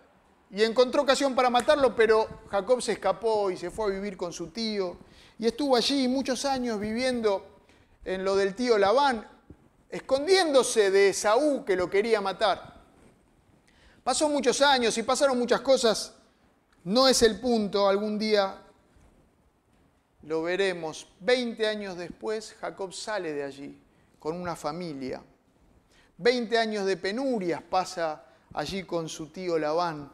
Y 0.50 0.64
encontró 0.64 1.02
ocasión 1.02 1.36
para 1.36 1.50
matarlo, 1.50 1.96
pero 1.96 2.28
Jacob 2.50 2.82
se 2.82 2.94
escapó 2.94 3.52
y 3.52 3.58
se 3.58 3.70
fue 3.70 3.88
a 3.88 3.90
vivir 3.90 4.16
con 4.16 4.32
su 4.32 4.48
tío. 4.48 4.98
Y 5.38 5.46
estuvo 5.46 5.76
allí 5.76 6.08
muchos 6.08 6.46
años 6.46 6.80
viviendo 6.80 7.46
en 8.06 8.24
lo 8.24 8.36
del 8.36 8.56
tío 8.56 8.78
Labán, 8.78 9.28
escondiéndose 9.90 10.90
de 10.90 11.10
Esaú 11.10 11.66
que 11.66 11.76
lo 11.76 11.90
quería 11.90 12.22
matar. 12.22 12.82
Pasó 14.04 14.30
muchos 14.30 14.62
años 14.62 14.98
y 14.98 15.04
pasaron 15.04 15.38
muchas 15.38 15.60
cosas 15.62 16.14
no 16.88 17.10
es 17.10 17.22
el 17.22 17.38
punto, 17.42 17.90
algún 17.90 18.18
día 18.18 18.62
lo 20.22 20.44
veremos. 20.44 21.10
Veinte 21.20 21.68
años 21.68 21.98
después, 21.98 22.56
Jacob 22.62 22.94
sale 22.94 23.34
de 23.34 23.44
allí 23.44 23.78
con 24.20 24.40
una 24.40 24.56
familia. 24.56 25.22
Veinte 26.18 26.58
años 26.58 26.86
de 26.86 26.98
penurias 26.98 27.62
pasa 27.62 28.26
allí 28.54 28.84
con 28.84 29.08
su 29.08 29.28
tío 29.28 29.58
Labán. 29.58 30.12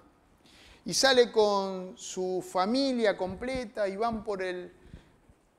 Y 0.85 0.93
sale 0.93 1.31
con 1.31 1.97
su 1.97 2.45
familia 2.47 3.15
completa 3.15 3.87
y 3.87 3.95
van 3.95 4.23
por 4.23 4.41
el 4.41 4.73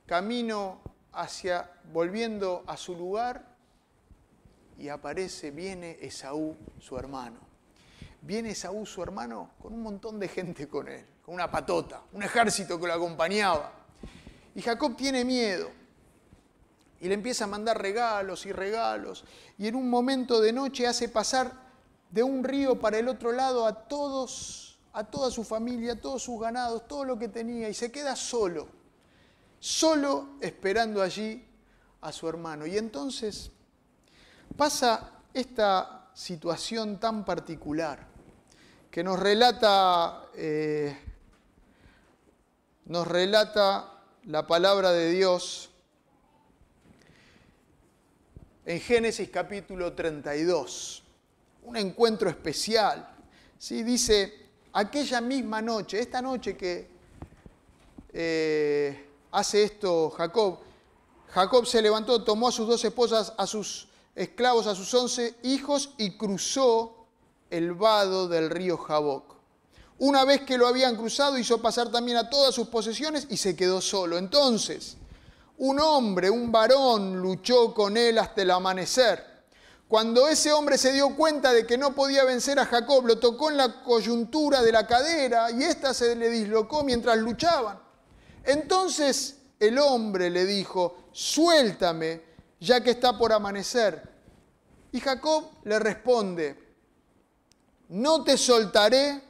camino 0.07 0.81
hacia, 1.13 1.71
volviendo 1.93 2.63
a 2.67 2.77
su 2.77 2.95
lugar, 2.95 3.55
y 4.77 4.89
aparece, 4.89 5.51
viene 5.51 5.99
Esaú, 6.01 6.57
su 6.79 6.99
hermano 6.99 7.55
viene 8.25 8.55
Saúl, 8.55 8.87
su 8.87 9.03
hermano, 9.03 9.51
con 9.61 9.73
un 9.73 9.83
montón 9.83 10.19
de 10.19 10.29
gente 10.29 10.67
con 10.67 10.89
él, 10.89 11.05
con 11.25 11.35
una 11.35 11.51
patota, 11.51 12.03
un 12.13 12.23
ejército 12.23 12.81
que 12.81 12.87
lo 12.87 12.95
acompañaba. 12.95 13.73
Y 14.55 14.63
Jacob 14.63 14.97
tiene 14.97 15.25
miedo 15.25 15.71
y 17.01 17.09
le 17.09 17.15
empieza 17.15 17.45
a 17.45 17.49
mandar 17.49 17.81
regalos 17.81 18.47
y 18.47 18.53
regalos. 18.53 19.25
Y 19.59 19.67
en 19.67 19.75
un 19.75 19.91
momento 19.91 20.41
de 20.41 20.53
noche 20.53 20.87
hace 20.87 21.09
pasar 21.09 21.53
de 22.11 22.23
un 22.23 22.45
río 22.45 22.79
para 22.79 22.99
el 22.99 23.09
otro 23.09 23.33
lado 23.33 23.67
a 23.67 23.75
todos, 23.89 24.79
a 24.93 25.05
toda 25.05 25.31
su 25.31 25.45
familia, 25.45 25.95
a 25.95 26.01
todos 26.01 26.23
sus 26.23 26.41
ganados, 26.41 26.87
todo 26.87 27.05
lo 27.05 27.19
que 27.19 27.29
tenía, 27.29 27.69
y 27.69 27.75
se 27.75 27.91
queda 27.91 28.15
solo, 28.15 28.69
solo 29.59 30.37
esperando 30.41 31.03
allí 31.03 31.45
a 32.01 32.13
su 32.13 32.29
hermano. 32.29 32.67
Y 32.67 32.79
entonces 32.79 33.51
pasa 34.57 35.11
esta 35.33 36.09
situación 36.15 37.01
tan 37.01 37.25
particular 37.25 38.07
que 38.91 39.03
nos 39.03 39.19
relata, 39.19 40.27
eh, 40.37 40.97
nos 42.85 43.09
relata 43.09 44.03
la 44.27 44.47
palabra 44.47 44.93
de 44.93 45.11
Dios 45.11 45.71
en 48.67 48.81
Génesis 48.81 49.29
capítulo 49.31 49.93
32. 49.93 51.03
Un 51.65 51.77
encuentro 51.77 52.29
especial. 52.31 53.09
¿sí? 53.59 53.83
Dice, 53.83 54.49
aquella 54.73 55.21
misma 55.21 55.61
noche, 55.61 55.99
esta 56.01 56.23
noche 56.23 56.57
que 56.57 56.89
eh, 58.13 59.07
hace 59.33 59.65
esto 59.65 60.11
Jacob, 60.11 60.59
Jacob 61.29 61.67
se 61.67 61.83
levantó, 61.83 62.23
tomó 62.23 62.49
a 62.49 62.53
sus 62.53 62.69
dos 62.69 62.85
esposas, 62.85 63.33
a 63.37 63.47
sus 63.47 63.89
esclavos, 64.15 64.67
a 64.67 64.75
sus 64.75 64.93
once 64.95 65.35
hijos 65.43 65.91
y 65.99 66.17
cruzó 66.17 67.07
el 67.51 67.73
vado 67.75 68.29
del 68.29 68.51
río 68.51 68.79
Jaboc. 68.79 69.35
Una 69.99 70.25
vez 70.25 70.43
que 70.43 70.59
lo 70.59 70.67
habían 70.67 70.97
cruzado, 70.97 71.39
hizo 71.39 71.61
pasar 71.63 71.91
también 71.91 72.17
a 72.17 72.31
todas 72.31 72.55
sus 72.55 72.69
posesiones 72.69 73.27
y 73.31 73.37
se 73.37 73.55
quedó 73.55 73.81
solo. 73.81 74.19
Entonces, 74.19 74.97
un 75.59 75.81
hombre, 75.81 76.31
un 76.31 76.51
varón, 76.51 77.17
luchó 77.17 77.73
con 77.73 77.97
él 77.97 78.19
hasta 78.19 78.43
el 78.43 78.51
amanecer. 78.51 79.35
Cuando 79.87 80.27
ese 80.29 80.53
hombre 80.53 80.79
se 80.79 80.93
dio 80.93 81.15
cuenta 81.15 81.53
de 81.53 81.67
que 81.67 81.79
no 81.79 81.95
podía 81.95 82.25
vencer 82.25 82.59
a 82.59 82.67
Jacob, 82.67 83.07
lo 83.07 83.19
tocó 83.19 83.51
en 83.51 83.59
la 83.59 83.83
coyuntura 83.83 84.63
de 84.63 84.73
la 84.73 84.87
cadera 84.87 85.51
y 85.51 85.63
ésta 85.63 85.95
se 85.95 86.17
le 86.17 86.31
dislocó 86.31 86.83
mientras 86.83 87.17
luchaban. 87.19 87.79
Entonces 88.45 89.37
el 89.61 89.79
hombre 89.79 90.31
le 90.31 90.45
dijo, 90.47 90.97
suéltame, 91.13 92.23
ya 92.59 92.83
que 92.83 92.91
está 92.91 93.17
por 93.17 93.33
amanecer. 93.33 94.03
Y 94.91 95.01
Jacob 95.01 95.51
le 95.65 95.79
responde, 95.79 96.59
no 97.91 98.25
te 98.25 98.37
soltaré 98.37 99.23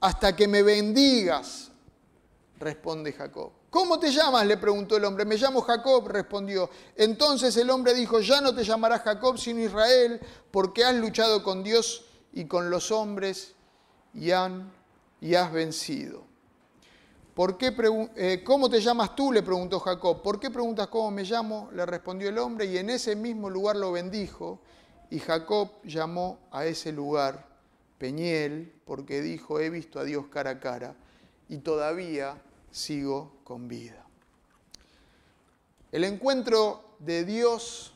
hasta 0.00 0.34
que 0.34 0.48
me 0.48 0.62
bendigas, 0.62 1.70
responde 2.58 3.12
Jacob. 3.12 3.59
¿Cómo 3.70 4.00
te 4.00 4.10
llamas? 4.10 4.46
le 4.46 4.56
preguntó 4.56 4.96
el 4.96 5.04
hombre. 5.04 5.24
Me 5.24 5.36
llamo 5.36 5.62
Jacob, 5.62 6.08
respondió. 6.08 6.68
Entonces 6.96 7.56
el 7.56 7.70
hombre 7.70 7.94
dijo, 7.94 8.20
ya 8.20 8.40
no 8.40 8.52
te 8.52 8.64
llamarás 8.64 9.02
Jacob 9.02 9.38
sino 9.38 9.60
Israel, 9.60 10.20
porque 10.50 10.84
has 10.84 10.96
luchado 10.96 11.42
con 11.44 11.62
Dios 11.62 12.04
y 12.32 12.46
con 12.46 12.68
los 12.68 12.90
hombres 12.90 13.54
y, 14.12 14.32
han, 14.32 14.72
y 15.20 15.36
has 15.36 15.52
vencido. 15.52 16.24
¿Por 17.34 17.56
qué 17.56 17.72
eh, 18.16 18.42
¿Cómo 18.44 18.68
te 18.68 18.80
llamas 18.80 19.14
tú? 19.14 19.32
le 19.32 19.44
preguntó 19.44 19.78
Jacob. 19.78 20.20
¿Por 20.20 20.40
qué 20.40 20.50
preguntas 20.50 20.88
cómo 20.88 21.12
me 21.12 21.22
llamo? 21.22 21.70
le 21.72 21.86
respondió 21.86 22.28
el 22.28 22.38
hombre 22.38 22.66
y 22.66 22.76
en 22.76 22.90
ese 22.90 23.14
mismo 23.14 23.48
lugar 23.48 23.76
lo 23.76 23.92
bendijo. 23.92 24.60
Y 25.10 25.20
Jacob 25.20 25.70
llamó 25.84 26.40
a 26.50 26.66
ese 26.66 26.92
lugar 26.92 27.48
Peñiel 27.98 28.72
porque 28.84 29.20
dijo, 29.20 29.60
he 29.60 29.70
visto 29.70 30.00
a 30.00 30.04
Dios 30.04 30.26
cara 30.26 30.50
a 30.50 30.60
cara 30.60 30.96
y 31.48 31.58
todavía 31.58 32.40
sigo 32.70 33.40
con 33.44 33.68
vida. 33.68 34.04
El 35.92 36.04
encuentro 36.04 36.96
de 37.00 37.24
Dios 37.24 37.94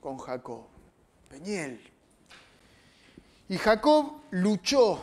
con 0.00 0.18
Jacob, 0.18 0.66
Peñiel. 1.28 1.80
Y 3.48 3.58
Jacob 3.58 4.22
luchó, 4.30 5.00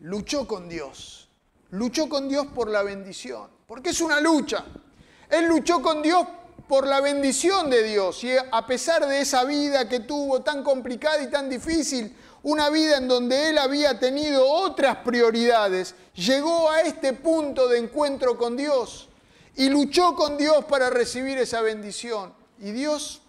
luchó 0.00 0.46
con 0.46 0.68
Dios, 0.68 1.28
luchó 1.70 2.08
con 2.08 2.28
Dios 2.28 2.46
por 2.48 2.68
la 2.68 2.82
bendición, 2.82 3.48
porque 3.66 3.90
es 3.90 4.00
una 4.00 4.20
lucha. 4.20 4.64
Él 5.30 5.46
luchó 5.46 5.80
con 5.80 6.02
Dios 6.02 6.26
por 6.68 6.86
la 6.86 7.00
bendición 7.00 7.70
de 7.70 7.82
Dios 7.82 8.22
y 8.24 8.30
a 8.36 8.66
pesar 8.66 9.06
de 9.06 9.22
esa 9.22 9.44
vida 9.44 9.88
que 9.88 10.00
tuvo 10.00 10.42
tan 10.42 10.62
complicada 10.62 11.22
y 11.22 11.30
tan 11.30 11.48
difícil, 11.48 12.14
una 12.42 12.70
vida 12.70 12.98
en 12.98 13.08
donde 13.08 13.50
él 13.50 13.58
había 13.58 13.98
tenido 13.98 14.48
otras 14.48 14.98
prioridades, 14.98 15.94
llegó 16.14 16.70
a 16.70 16.82
este 16.82 17.12
punto 17.12 17.68
de 17.68 17.78
encuentro 17.78 18.38
con 18.38 18.56
Dios 18.56 19.08
y 19.56 19.68
luchó 19.68 20.14
con 20.14 20.36
Dios 20.36 20.64
para 20.66 20.90
recibir 20.90 21.38
esa 21.38 21.60
bendición. 21.60 22.32
Y 22.60 22.70
Dios 22.70 23.22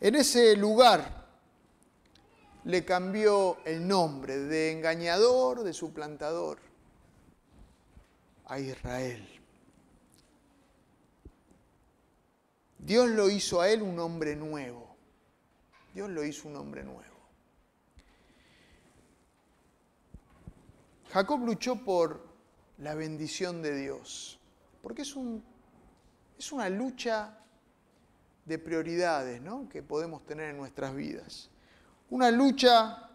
en 0.00 0.14
ese 0.16 0.56
lugar 0.56 1.24
le 2.64 2.84
cambió 2.84 3.58
el 3.64 3.86
nombre 3.86 4.38
de 4.38 4.72
engañador, 4.72 5.62
de 5.62 5.72
suplantador, 5.72 6.58
a 8.46 8.58
Israel. 8.58 9.28
Dios 12.78 13.08
lo 13.08 13.30
hizo 13.30 13.60
a 13.60 13.70
él 13.70 13.82
un 13.82 13.98
hombre 13.98 14.36
nuevo. 14.36 14.94
Dios 15.94 16.10
lo 16.10 16.24
hizo 16.24 16.48
un 16.48 16.56
hombre 16.56 16.82
nuevo. 16.82 17.13
Jacob 21.14 21.44
luchó 21.44 21.76
por 21.76 22.26
la 22.78 22.96
bendición 22.96 23.62
de 23.62 23.72
Dios, 23.72 24.40
porque 24.82 25.02
es, 25.02 25.14
un, 25.14 25.44
es 26.36 26.50
una 26.50 26.68
lucha 26.68 27.38
de 28.44 28.58
prioridades 28.58 29.40
¿no? 29.40 29.68
que 29.68 29.80
podemos 29.80 30.26
tener 30.26 30.50
en 30.50 30.56
nuestras 30.56 30.92
vidas. 30.92 31.50
Una 32.10 32.32
lucha 32.32 33.10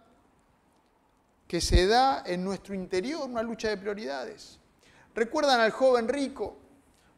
que 1.46 1.60
se 1.60 1.88
da 1.88 2.24
en 2.26 2.42
nuestro 2.42 2.74
interior, 2.74 3.30
una 3.30 3.44
lucha 3.44 3.68
de 3.68 3.76
prioridades. 3.76 4.62
¿Recuerdan 5.14 5.60
al 5.60 5.72
joven 5.72 6.08
rico 6.08 6.56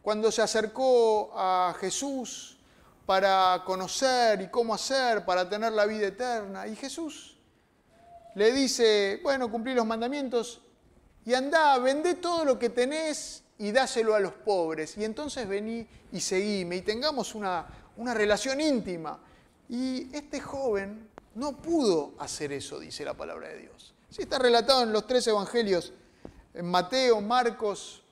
cuando 0.01 0.31
se 0.31 0.41
acercó 0.41 1.31
a 1.35 1.75
Jesús 1.79 2.57
para 3.05 3.61
conocer 3.67 4.41
y 4.41 4.47
cómo 4.47 4.73
hacer 4.73 5.25
para 5.25 5.47
tener 5.47 5.73
la 5.73 5.85
vida 5.85 6.07
eterna? 6.07 6.65
Y 6.65 6.75
Jesús 6.75 7.37
le 8.33 8.51
dice, 8.51 9.19
bueno, 9.21 9.51
cumplí 9.51 9.75
los 9.75 9.85
mandamientos, 9.85 10.63
y 11.25 11.33
andá, 11.33 11.77
vendé 11.77 12.15
todo 12.15 12.45
lo 12.45 12.57
que 12.57 12.69
tenés 12.69 13.43
y 13.57 13.71
dáselo 13.71 14.15
a 14.15 14.19
los 14.19 14.33
pobres. 14.33 14.97
Y 14.97 15.05
entonces 15.05 15.47
vení 15.47 15.87
y 16.11 16.19
seguime 16.19 16.77
y 16.77 16.81
tengamos 16.81 17.35
una, 17.35 17.67
una 17.97 18.13
relación 18.13 18.59
íntima. 18.59 19.19
Y 19.69 20.13
este 20.15 20.39
joven 20.39 21.09
no 21.35 21.61
pudo 21.61 22.13
hacer 22.17 22.51
eso, 22.51 22.79
dice 22.79 23.05
la 23.05 23.13
palabra 23.13 23.49
de 23.49 23.59
Dios. 23.59 23.93
Sí, 24.09 24.23
está 24.23 24.39
relatado 24.39 24.83
en 24.83 24.91
los 24.91 25.07
tres 25.07 25.25
evangelios, 25.27 25.93
en 26.53 26.65
Mateo, 26.65 27.21
Marcos 27.21 28.03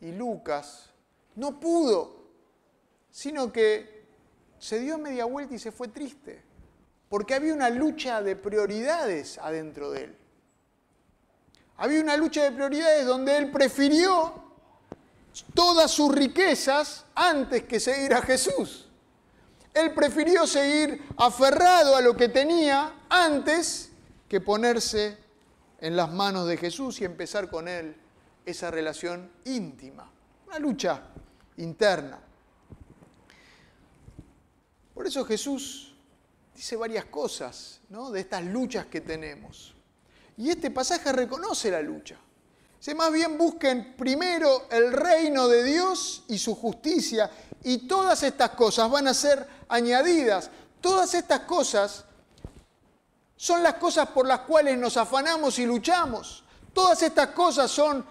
y 0.00 0.10
Lucas. 0.10 0.90
No 1.36 1.60
pudo, 1.60 2.24
sino 3.10 3.52
que 3.52 4.06
se 4.58 4.80
dio 4.80 4.98
media 4.98 5.26
vuelta 5.26 5.54
y 5.54 5.58
se 5.58 5.70
fue 5.70 5.88
triste, 5.88 6.42
porque 7.08 7.34
había 7.34 7.54
una 7.54 7.70
lucha 7.70 8.22
de 8.22 8.34
prioridades 8.34 9.38
adentro 9.38 9.90
de 9.90 10.04
él. 10.04 10.16
Había 11.76 12.00
una 12.00 12.16
lucha 12.16 12.44
de 12.44 12.52
prioridades 12.52 13.06
donde 13.06 13.36
él 13.36 13.50
prefirió 13.50 14.32
todas 15.54 15.90
sus 15.90 16.14
riquezas 16.14 17.04
antes 17.14 17.64
que 17.64 17.80
seguir 17.80 18.14
a 18.14 18.22
Jesús. 18.22 18.88
Él 19.72 19.92
prefirió 19.92 20.46
seguir 20.46 21.02
aferrado 21.16 21.96
a 21.96 22.00
lo 22.00 22.16
que 22.16 22.28
tenía 22.28 22.94
antes 23.08 23.90
que 24.28 24.40
ponerse 24.40 25.18
en 25.80 25.96
las 25.96 26.12
manos 26.12 26.46
de 26.46 26.56
Jesús 26.56 27.00
y 27.00 27.04
empezar 27.04 27.50
con 27.50 27.66
Él 27.66 27.96
esa 28.46 28.70
relación 28.70 29.30
íntima. 29.44 30.08
Una 30.46 30.58
lucha 30.60 31.02
interna. 31.56 32.20
Por 34.94 35.06
eso 35.08 35.24
Jesús 35.24 35.94
dice 36.54 36.76
varias 36.76 37.06
cosas 37.06 37.80
¿no? 37.88 38.12
de 38.12 38.20
estas 38.20 38.44
luchas 38.44 38.86
que 38.86 39.00
tenemos. 39.00 39.73
Y 40.36 40.50
este 40.50 40.70
pasaje 40.70 41.12
reconoce 41.12 41.70
la 41.70 41.80
lucha. 41.80 42.16
Se 42.80 42.94
más 42.94 43.10
bien 43.12 43.38
busquen 43.38 43.96
primero 43.96 44.66
el 44.70 44.92
reino 44.92 45.48
de 45.48 45.64
Dios 45.64 46.24
y 46.28 46.38
su 46.38 46.54
justicia 46.54 47.30
y 47.62 47.88
todas 47.88 48.22
estas 48.22 48.50
cosas 48.50 48.90
van 48.90 49.08
a 49.08 49.14
ser 49.14 49.48
añadidas. 49.68 50.50
Todas 50.82 51.14
estas 51.14 51.40
cosas 51.40 52.04
son 53.36 53.62
las 53.62 53.74
cosas 53.74 54.08
por 54.08 54.26
las 54.26 54.40
cuales 54.40 54.76
nos 54.76 54.98
afanamos 54.98 55.58
y 55.58 55.64
luchamos. 55.64 56.44
Todas 56.74 57.02
estas 57.02 57.28
cosas 57.28 57.70
son 57.70 58.04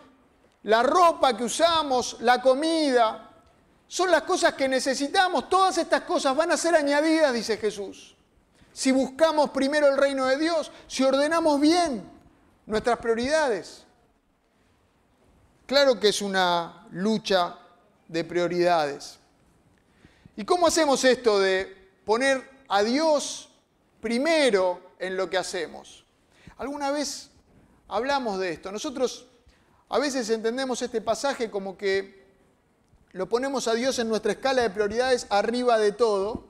la 0.63 0.81
ropa 0.81 1.37
que 1.37 1.43
usamos, 1.43 2.17
la 2.21 2.41
comida, 2.41 3.29
son 3.87 4.09
las 4.09 4.23
cosas 4.23 4.53
que 4.53 4.67
necesitamos. 4.67 5.49
Todas 5.49 5.77
estas 5.77 6.01
cosas 6.01 6.35
van 6.35 6.51
a 6.51 6.57
ser 6.57 6.73
añadidas, 6.73 7.31
dice 7.31 7.57
Jesús. 7.57 8.15
Si 8.71 8.91
buscamos 8.91 9.51
primero 9.51 9.87
el 9.87 9.97
reino 9.97 10.25
de 10.25 10.37
Dios, 10.37 10.71
si 10.87 11.03
ordenamos 11.03 11.59
bien 11.61 12.12
nuestras 12.65 12.97
prioridades. 12.99 13.83
Claro 15.65 15.99
que 15.99 16.09
es 16.09 16.21
una 16.21 16.87
lucha 16.91 17.57
de 18.07 18.23
prioridades. 18.23 19.19
¿Y 20.35 20.45
cómo 20.45 20.67
hacemos 20.67 21.03
esto 21.03 21.39
de 21.39 21.91
poner 22.05 22.49
a 22.67 22.83
Dios 22.83 23.49
primero 24.01 24.95
en 24.99 25.15
lo 25.15 25.29
que 25.29 25.37
hacemos? 25.37 26.05
Alguna 26.57 26.91
vez 26.91 27.29
hablamos 27.87 28.39
de 28.39 28.51
esto. 28.51 28.71
Nosotros 28.71 29.27
a 29.89 29.99
veces 29.99 30.29
entendemos 30.29 30.81
este 30.81 31.01
pasaje 31.01 31.51
como 31.51 31.77
que 31.77 32.23
lo 33.11 33.29
ponemos 33.29 33.67
a 33.67 33.73
Dios 33.75 33.99
en 33.99 34.09
nuestra 34.09 34.31
escala 34.31 34.63
de 34.63 34.69
prioridades 34.71 35.27
arriba 35.29 35.77
de 35.77 35.91
todo 35.91 36.45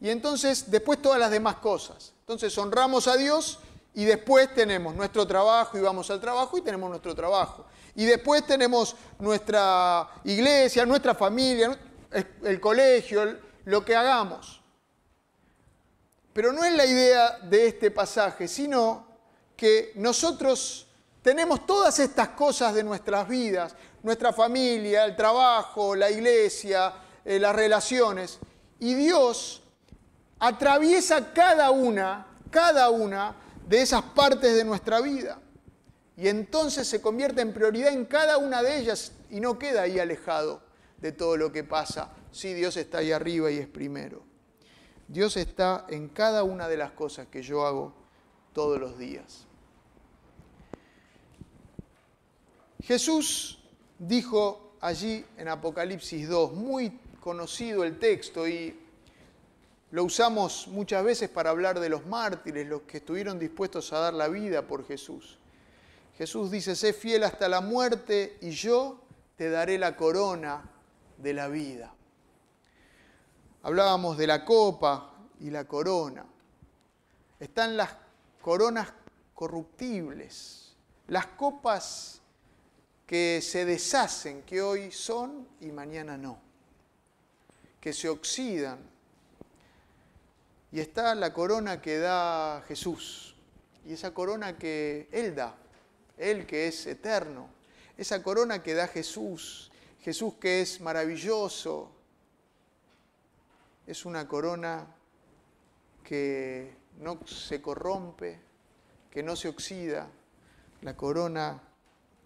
y 0.00 0.10
entonces 0.10 0.70
después 0.70 1.00
todas 1.00 1.18
las 1.18 1.30
demás 1.30 1.56
cosas. 1.56 2.12
Entonces 2.20 2.56
honramos 2.58 3.08
a 3.08 3.16
Dios 3.16 3.58
y 3.94 4.04
después 4.04 4.52
tenemos 4.52 4.94
nuestro 4.94 5.26
trabajo 5.26 5.78
y 5.78 5.80
vamos 5.80 6.10
al 6.10 6.20
trabajo 6.20 6.58
y 6.58 6.62
tenemos 6.62 6.90
nuestro 6.90 7.14
trabajo. 7.14 7.64
Y 7.94 8.04
después 8.04 8.44
tenemos 8.44 8.96
nuestra 9.20 10.08
iglesia, 10.24 10.84
nuestra 10.84 11.14
familia, 11.14 11.78
el 12.42 12.60
colegio, 12.60 13.38
lo 13.64 13.84
que 13.84 13.94
hagamos. 13.94 14.60
Pero 16.32 16.52
no 16.52 16.64
es 16.64 16.74
la 16.74 16.84
idea 16.84 17.38
de 17.38 17.68
este 17.68 17.92
pasaje, 17.92 18.48
sino 18.48 19.06
que 19.56 19.92
nosotros 19.94 20.88
tenemos 21.22 21.64
todas 21.64 22.00
estas 22.00 22.30
cosas 22.30 22.74
de 22.74 22.82
nuestras 22.82 23.28
vidas, 23.28 23.76
nuestra 24.02 24.32
familia, 24.32 25.04
el 25.04 25.14
trabajo, 25.14 25.94
la 25.94 26.10
iglesia, 26.10 26.92
eh, 27.24 27.38
las 27.38 27.54
relaciones, 27.54 28.40
y 28.80 28.94
Dios 28.94 29.62
atraviesa 30.40 31.32
cada 31.32 31.70
una, 31.70 32.26
cada 32.50 32.90
una 32.90 33.43
de 33.68 33.82
esas 33.82 34.02
partes 34.02 34.54
de 34.54 34.64
nuestra 34.64 35.00
vida. 35.00 35.40
Y 36.16 36.28
entonces 36.28 36.86
se 36.86 37.00
convierte 37.00 37.40
en 37.40 37.52
prioridad 37.52 37.92
en 37.92 38.04
cada 38.04 38.38
una 38.38 38.62
de 38.62 38.78
ellas 38.78 39.12
y 39.30 39.40
no 39.40 39.58
queda 39.58 39.82
ahí 39.82 39.98
alejado 39.98 40.62
de 40.98 41.12
todo 41.12 41.36
lo 41.36 41.50
que 41.50 41.64
pasa. 41.64 42.12
Sí, 42.30 42.54
Dios 42.54 42.76
está 42.76 42.98
ahí 42.98 43.10
arriba 43.10 43.50
y 43.50 43.58
es 43.58 43.66
primero. 43.66 44.22
Dios 45.08 45.36
está 45.36 45.86
en 45.88 46.08
cada 46.08 46.44
una 46.44 46.68
de 46.68 46.76
las 46.76 46.92
cosas 46.92 47.26
que 47.26 47.42
yo 47.42 47.66
hago 47.66 47.92
todos 48.52 48.80
los 48.80 48.98
días. 48.98 49.46
Jesús 52.82 53.58
dijo 53.98 54.76
allí 54.80 55.24
en 55.36 55.48
Apocalipsis 55.48 56.28
2, 56.28 56.52
muy 56.52 57.00
conocido 57.20 57.84
el 57.84 57.98
texto 57.98 58.46
y 58.46 58.78
lo 59.94 60.02
usamos 60.02 60.66
muchas 60.66 61.04
veces 61.04 61.30
para 61.30 61.50
hablar 61.50 61.78
de 61.78 61.88
los 61.88 62.04
mártires, 62.04 62.66
los 62.66 62.82
que 62.82 62.96
estuvieron 62.96 63.38
dispuestos 63.38 63.92
a 63.92 64.00
dar 64.00 64.12
la 64.12 64.26
vida 64.26 64.66
por 64.66 64.84
Jesús. 64.84 65.38
Jesús 66.18 66.50
dice, 66.50 66.74
sé 66.74 66.92
fiel 66.92 67.22
hasta 67.22 67.48
la 67.48 67.60
muerte 67.60 68.36
y 68.40 68.50
yo 68.50 68.98
te 69.36 69.48
daré 69.50 69.78
la 69.78 69.96
corona 69.96 70.68
de 71.16 71.32
la 71.32 71.46
vida. 71.46 71.94
Hablábamos 73.62 74.18
de 74.18 74.26
la 74.26 74.44
copa 74.44 75.14
y 75.38 75.50
la 75.50 75.64
corona. 75.68 76.26
Están 77.38 77.76
las 77.76 77.94
coronas 78.42 78.92
corruptibles, 79.32 80.74
las 81.06 81.26
copas 81.26 82.20
que 83.06 83.38
se 83.40 83.64
deshacen, 83.64 84.42
que 84.42 84.60
hoy 84.60 84.90
son 84.90 85.46
y 85.60 85.66
mañana 85.66 86.16
no, 86.16 86.40
que 87.80 87.92
se 87.92 88.08
oxidan. 88.08 88.92
Y 90.74 90.80
está 90.80 91.14
la 91.14 91.32
corona 91.32 91.80
que 91.80 91.98
da 91.98 92.60
Jesús, 92.66 93.36
y 93.86 93.92
esa 93.92 94.12
corona 94.12 94.58
que 94.58 95.08
Él 95.12 95.32
da, 95.32 95.54
Él 96.18 96.46
que 96.46 96.66
es 96.66 96.88
eterno, 96.88 97.48
esa 97.96 98.24
corona 98.24 98.60
que 98.60 98.74
da 98.74 98.88
Jesús, 98.88 99.70
Jesús 100.00 100.34
que 100.34 100.62
es 100.62 100.80
maravilloso, 100.80 101.92
es 103.86 104.04
una 104.04 104.26
corona 104.26 104.84
que 106.02 106.74
no 106.98 107.24
se 107.24 107.62
corrompe, 107.62 108.40
que 109.12 109.22
no 109.22 109.36
se 109.36 109.50
oxida, 109.50 110.08
la 110.82 110.96
corona 110.96 111.62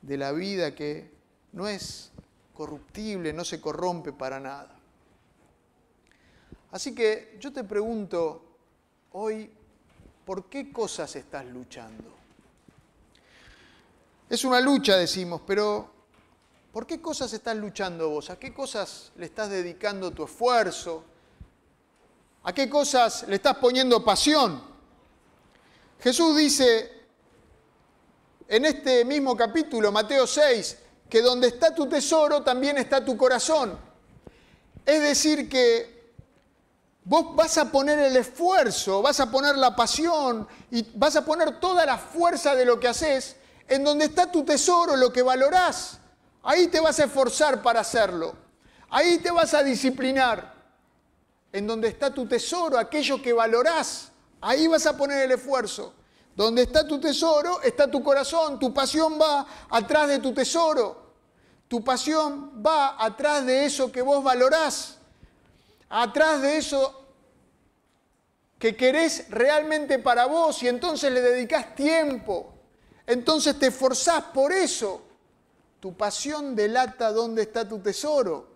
de 0.01 0.17
la 0.17 0.33
vida 0.33 0.75
que 0.75 1.11
no 1.53 1.69
es 1.69 2.13
corruptible, 2.55 3.35
no 3.35 3.45
se 3.45 3.61
corrompe 3.61 4.15
para 4.15 4.41
nada. 4.41 4.78
Así 6.71 6.95
que 6.95 7.37
yo 7.41 7.53
te 7.53 7.65
pregunto 7.65 8.43
hoy, 9.13 9.51
¿por 10.25 10.45
qué 10.47 10.71
cosas 10.71 11.17
estás 11.17 11.47
luchando? 11.47 12.13
Es 14.29 14.45
una 14.45 14.61
lucha, 14.61 14.97
decimos, 14.97 15.41
pero 15.47 15.91
¿por 16.71 16.87
qué 16.87 17.01
cosas 17.01 17.33
estás 17.33 17.57
luchando 17.57 18.11
vos? 18.11 18.29
¿A 18.29 18.39
qué 18.39 18.53
cosas 18.53 19.13
le 19.17 19.25
estás 19.25 19.49
dedicando 19.49 20.11
tu 20.11 20.25
esfuerzo? 20.25 21.05
¿A 22.43 22.53
qué 22.53 22.69
cosas 22.69 23.27
le 23.27 23.37
estás 23.37 23.57
poniendo 23.57 24.05
pasión? 24.05 24.63
Jesús 26.01 26.37
dice 26.37 26.93
en 28.47 28.67
este 28.67 29.07
mismo 29.07 29.35
capítulo, 29.35 29.91
Mateo 29.91 30.27
6, 30.27 30.79
que 31.09 31.23
donde 31.23 31.49
está 31.49 31.75
tu 31.75 31.89
tesoro 31.89 32.43
también 32.43 32.77
está 32.77 33.03
tu 33.03 33.17
corazón. 33.17 33.79
Es 34.85 35.01
decir, 35.01 35.49
que 35.49 35.98
vos 37.09 37.35
vas 37.35 37.57
a 37.57 37.73
poner 37.73 37.99
el 37.99 38.17
esfuerzo, 38.17 39.01
vas 39.01 39.19
a 39.19 39.31
poner 39.31 39.57
la 39.57 39.75
pasión 39.75 40.47
y 40.71 40.87
vas 40.95 41.17
a 41.17 41.25
poner 41.25 41.59
toda 41.59 41.87
la 41.87 41.97
fuerza 41.97 42.55
de 42.55 42.67
lo 42.67 42.79
que 42.79 42.87
haces 42.87 43.37
en 43.67 43.83
donde 43.83 44.05
está 44.05 44.31
tu 44.31 44.45
tesoro, 44.45 44.95
lo 44.95 45.11
que 45.11 45.23
valorás. 45.23 45.99
Ahí 46.43 46.69
te 46.69 46.81
vas 46.81 47.01
a 47.01 47.05
esforzar 47.05 47.63
para 47.63 47.81
hacerlo. 47.81 48.35
Ahí 48.91 49.19
te 49.19 49.31
vas 49.31 49.55
a 49.55 49.63
disciplinar. 49.63 50.55
En 51.51 51.67
donde 51.67 51.89
está 51.89 52.13
tu 52.13 52.27
tesoro, 52.27 52.79
aquello 52.79 53.23
que 53.23 53.33
valorás, 53.33 54.11
ahí 54.43 54.67
vas 54.67 54.85
a 54.85 54.95
poner 54.95 55.23
el 55.23 55.33
esfuerzo. 55.33 55.95
Donde 56.37 56.63
está 56.63 56.87
tu 56.87 57.01
tesoro, 57.01 57.63
está 57.63 57.91
tu 57.91 58.03
corazón. 58.03 58.59
Tu 58.59 58.73
pasión 58.73 59.19
va 59.21 59.47
atrás 59.71 60.09
de 60.09 60.19
tu 60.19 60.35
tesoro. 60.35 61.09
Tu 61.69 61.83
pasión 61.83 62.63
va 62.65 63.03
atrás 63.03 63.47
de 63.47 63.65
eso 63.65 63.91
que 63.91 64.03
vos 64.03 64.23
valorás. 64.23 64.99
Atrás 65.89 66.43
de 66.43 66.59
eso 66.59 66.98
que 68.59 68.77
querés 68.77 69.31
realmente 69.31 69.99
para 69.99 70.27
vos 70.27 70.63
y 70.63 70.69
entonces 70.69 71.13
le 71.13 71.21
dedicás 71.21 71.75
tiempo. 71.75 72.55
Entonces 73.07 73.59
te 73.59 73.69
esforzás 73.69 74.25
por 74.25 74.53
eso. 74.53 75.03
Tu 75.81 75.97
pasión 75.97 76.57
delata 76.57 77.13
dónde 77.13 77.43
está 77.43 77.67
tu 77.69 77.79
tesoro, 77.79 78.49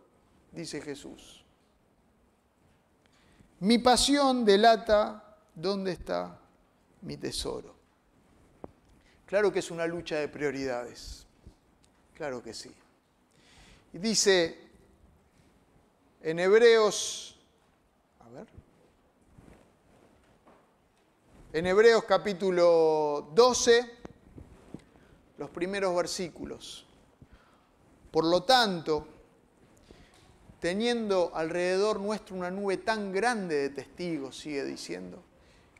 dice 0.50 0.80
Jesús. 0.80 1.44
Mi 3.60 3.78
pasión 3.78 4.44
delata 4.44 5.36
dónde 5.54 5.92
está 5.92 6.36
mi 7.02 7.16
tesoro. 7.16 7.76
Claro 9.24 9.52
que 9.52 9.60
es 9.60 9.70
una 9.70 9.86
lucha 9.86 10.16
de 10.16 10.28
prioridades, 10.28 11.26
claro 12.14 12.42
que 12.42 12.52
sí. 12.52 12.70
Y 13.92 13.98
dice 13.98 14.58
en 16.22 16.38
Hebreos, 16.38 17.38
a 18.20 18.28
ver, 18.28 18.46
en 21.54 21.66
Hebreos 21.66 22.04
capítulo 22.04 23.28
12, 23.34 23.90
los 25.36 25.50
primeros 25.50 25.94
versículos. 25.94 26.86
Por 28.10 28.24
lo 28.24 28.42
tanto, 28.44 29.06
teniendo 30.60 31.30
alrededor 31.34 32.00
nuestro 32.00 32.36
una 32.36 32.50
nube 32.50 32.78
tan 32.78 33.12
grande 33.12 33.56
de 33.56 33.68
testigos, 33.68 34.38
sigue 34.38 34.64
diciendo, 34.64 35.22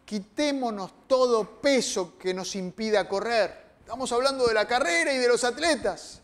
quitémonos 0.04 0.92
todo 1.06 1.62
peso 1.62 2.18
que 2.18 2.34
nos 2.34 2.54
impida 2.54 3.08
correr. 3.08 3.62
Estamos 3.80 4.12
hablando 4.12 4.46
de 4.46 4.54
la 4.54 4.68
carrera 4.68 5.14
y 5.14 5.18
de 5.18 5.28
los 5.28 5.42
atletas. 5.42 6.20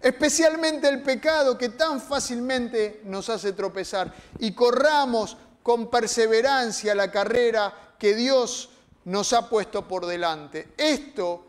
Especialmente 0.00 0.88
el 0.88 1.02
pecado 1.02 1.58
que 1.58 1.70
tan 1.70 2.00
fácilmente 2.00 3.00
nos 3.04 3.28
hace 3.28 3.54
tropezar. 3.54 4.14
Y 4.38 4.52
corramos 4.52 5.36
con 5.64 5.90
perseverancia 5.90 6.94
la 6.94 7.10
carrera 7.10 7.96
que 7.98 8.14
Dios 8.14 8.70
nos 9.04 9.32
ha 9.32 9.48
puesto 9.48 9.86
por 9.86 10.06
delante. 10.06 10.74
Esto 10.76 11.46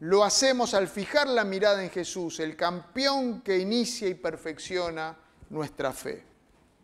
lo 0.00 0.24
hacemos 0.24 0.74
al 0.74 0.88
fijar 0.88 1.28
la 1.28 1.44
mirada 1.44 1.82
en 1.82 1.90
Jesús, 1.90 2.40
el 2.40 2.56
campeón 2.56 3.42
que 3.42 3.58
inicia 3.58 4.08
y 4.08 4.14
perfecciona 4.14 5.16
nuestra 5.50 5.92
fe. 5.92 6.24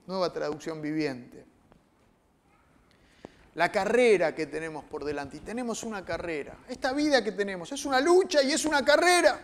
Nueva 0.06 0.32
traducción 0.32 0.80
viviente 0.80 1.48
la 3.58 3.72
carrera 3.72 4.36
que 4.36 4.46
tenemos 4.46 4.84
por 4.84 5.04
delante. 5.04 5.38
Y 5.38 5.40
tenemos 5.40 5.82
una 5.82 6.04
carrera. 6.04 6.58
Esta 6.68 6.92
vida 6.92 7.24
que 7.24 7.32
tenemos 7.32 7.72
es 7.72 7.84
una 7.84 8.00
lucha 8.00 8.40
y 8.40 8.52
es 8.52 8.64
una 8.64 8.84
carrera. 8.84 9.40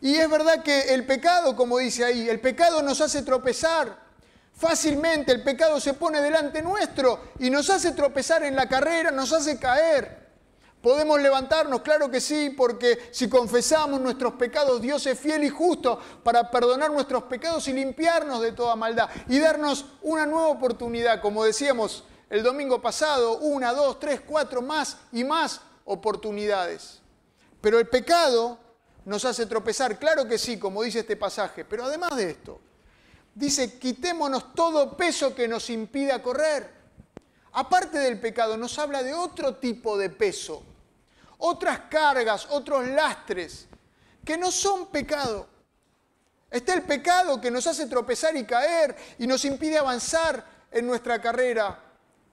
Y 0.00 0.14
es 0.14 0.30
verdad 0.30 0.62
que 0.62 0.94
el 0.94 1.04
pecado, 1.04 1.56
como 1.56 1.78
dice 1.78 2.04
ahí, 2.04 2.28
el 2.28 2.38
pecado 2.38 2.80
nos 2.80 3.00
hace 3.00 3.22
tropezar. 3.22 4.07
Fácilmente 4.58 5.30
el 5.30 5.44
pecado 5.44 5.78
se 5.78 5.94
pone 5.94 6.20
delante 6.20 6.60
nuestro 6.62 7.20
y 7.38 7.48
nos 7.48 7.70
hace 7.70 7.92
tropezar 7.92 8.42
en 8.42 8.56
la 8.56 8.68
carrera, 8.68 9.12
nos 9.12 9.32
hace 9.32 9.56
caer. 9.56 10.26
¿Podemos 10.82 11.20
levantarnos? 11.20 11.80
Claro 11.82 12.10
que 12.10 12.20
sí, 12.20 12.50
porque 12.50 13.08
si 13.12 13.28
confesamos 13.28 14.00
nuestros 14.00 14.32
pecados, 14.34 14.82
Dios 14.82 15.06
es 15.06 15.16
fiel 15.16 15.44
y 15.44 15.48
justo 15.48 16.00
para 16.24 16.50
perdonar 16.50 16.90
nuestros 16.90 17.22
pecados 17.24 17.68
y 17.68 17.72
limpiarnos 17.72 18.40
de 18.42 18.50
toda 18.50 18.74
maldad 18.74 19.08
y 19.28 19.38
darnos 19.38 19.84
una 20.02 20.26
nueva 20.26 20.48
oportunidad. 20.48 21.20
Como 21.20 21.44
decíamos, 21.44 22.02
el 22.28 22.42
domingo 22.42 22.82
pasado, 22.82 23.38
una, 23.38 23.72
dos, 23.72 24.00
tres, 24.00 24.22
cuatro 24.26 24.60
más 24.60 24.96
y 25.12 25.22
más 25.22 25.60
oportunidades. 25.84 27.00
Pero 27.60 27.78
el 27.78 27.86
pecado 27.86 28.58
nos 29.04 29.24
hace 29.24 29.46
tropezar, 29.46 30.00
claro 30.00 30.26
que 30.26 30.36
sí, 30.36 30.58
como 30.58 30.82
dice 30.82 31.00
este 31.00 31.16
pasaje, 31.16 31.64
pero 31.64 31.84
además 31.84 32.16
de 32.16 32.30
esto, 32.30 32.60
dice, 33.38 33.78
quitémonos 33.78 34.54
todo 34.54 34.96
peso 34.96 35.34
que 35.34 35.46
nos 35.48 35.70
impida 35.70 36.22
correr. 36.22 36.78
Aparte 37.52 37.98
del 37.98 38.20
pecado, 38.20 38.56
nos 38.56 38.78
habla 38.78 39.02
de 39.02 39.14
otro 39.14 39.56
tipo 39.56 39.96
de 39.96 40.10
peso, 40.10 40.62
otras 41.38 41.80
cargas, 41.90 42.46
otros 42.50 42.86
lastres, 42.88 43.66
que 44.24 44.36
no 44.36 44.50
son 44.50 44.86
pecado. 44.88 45.48
Está 46.50 46.74
el 46.74 46.82
pecado 46.82 47.40
que 47.40 47.50
nos 47.50 47.66
hace 47.66 47.86
tropezar 47.86 48.36
y 48.36 48.44
caer 48.44 48.96
y 49.18 49.26
nos 49.26 49.44
impide 49.44 49.78
avanzar 49.78 50.44
en 50.70 50.86
nuestra 50.86 51.20
carrera 51.20 51.84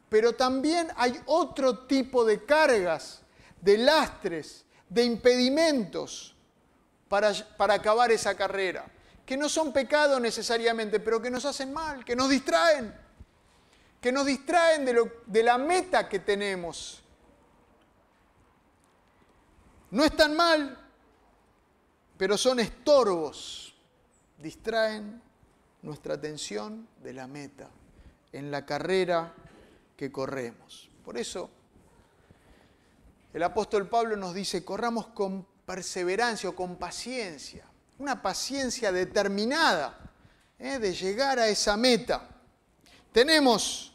pero 0.10 0.34
también 0.34 0.88
hay 0.96 1.20
otro 1.26 1.80
tipo 1.80 2.24
de 2.24 2.46
cargas, 2.46 3.22
de 3.62 3.78
lastres, 3.78 4.65
de 4.88 5.04
impedimentos 5.04 6.36
para, 7.10 7.34
para 7.58 7.74
acabar 7.76 8.12
esa 8.12 8.36
carrera, 8.36 8.86
que 9.26 9.38
no 9.38 9.50
son 9.50 9.74
pecado 9.74 10.20
necesariamente, 10.20 11.00
pero 11.00 11.22
que 11.22 11.32
nos 11.32 11.46
hacen 11.46 11.74
mal, 11.74 12.06
que 12.06 12.16
nos 12.16 12.30
distraen, 12.30 12.94
que 14.00 14.12
nos 14.12 14.26
distraen 14.26 14.86
de, 14.86 15.12
de 15.26 15.44
la 15.44 15.58
meta 15.58 16.08
que 16.08 16.20
tenemos. 16.20 17.02
No 19.92 20.04
están 20.04 20.36
mal, 20.36 20.78
pero 22.18 22.38
son 22.38 22.60
estorbos, 22.60 23.74
distraen 24.38 25.22
nuestra 25.82 26.16
atención 26.16 26.88
de 27.02 27.14
la 27.14 27.28
meta, 27.28 27.70
en 28.32 28.52
la 28.52 28.66
carrera 28.66 29.34
que 29.98 30.12
corremos. 30.12 30.90
Por 31.04 31.18
eso, 31.18 31.50
el 33.34 33.44
apóstol 33.44 33.88
Pablo 33.90 34.16
nos 34.16 34.34
dice, 34.34 34.64
corramos 34.64 35.08
con 35.08 35.46
perseverancia 35.66 36.50
o 36.50 36.56
con 36.56 36.76
paciencia. 36.78 37.66
Una 37.99 38.21
paciencia 38.21 38.91
determinada 38.91 39.97
¿eh? 40.60 40.79
de 40.79 40.93
llegar 40.93 41.39
a 41.39 41.47
esa 41.47 41.77
meta. 41.77 42.27
Tenemos 43.12 43.93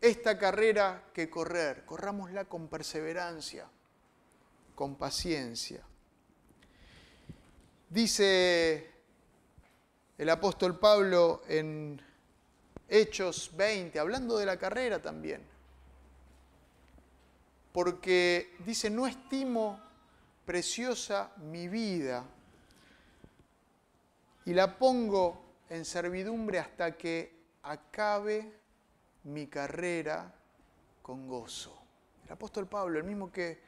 esta 0.00 0.36
carrera 0.36 1.04
que 1.14 1.30
correr, 1.30 1.84
corrámosla 1.86 2.44
con 2.44 2.68
perseverancia, 2.68 3.66
con 4.74 4.96
paciencia. 4.96 5.82
Dice 7.88 8.90
el 10.18 10.28
apóstol 10.28 10.78
Pablo 10.78 11.42
en 11.48 12.00
Hechos 12.88 13.50
20, 13.56 13.98
hablando 13.98 14.36
de 14.36 14.46
la 14.46 14.58
carrera 14.58 15.00
también, 15.00 15.42
porque 17.72 18.54
dice, 18.64 18.90
no 18.90 19.06
estimo 19.06 19.80
preciosa 20.44 21.32
mi 21.38 21.66
vida 21.66 22.24
y 24.46 24.52
la 24.52 24.78
pongo 24.78 25.44
en 25.68 25.84
servidumbre 25.84 26.58
hasta 26.58 26.96
que 26.96 27.44
acabe 27.62 28.52
mi 29.24 29.46
carrera 29.46 30.32
con 31.02 31.26
gozo. 31.26 31.76
El 32.24 32.32
apóstol 32.32 32.68
Pablo, 32.68 32.98
el 32.98 33.04
mismo 33.04 33.32
que 33.32 33.58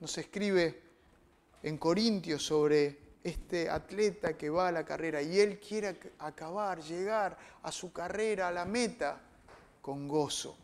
nos 0.00 0.16
escribe 0.18 0.82
en 1.62 1.78
Corintios 1.78 2.44
sobre 2.44 2.98
este 3.22 3.68
atleta 3.68 4.36
que 4.36 4.50
va 4.50 4.68
a 4.68 4.72
la 4.72 4.84
carrera 4.84 5.22
y 5.22 5.38
él 5.38 5.60
quiere 5.60 5.98
acabar, 6.18 6.80
llegar 6.80 7.36
a 7.62 7.70
su 7.70 7.92
carrera, 7.92 8.48
a 8.48 8.52
la 8.52 8.64
meta, 8.64 9.20
con 9.80 10.08
gozo. 10.08 10.56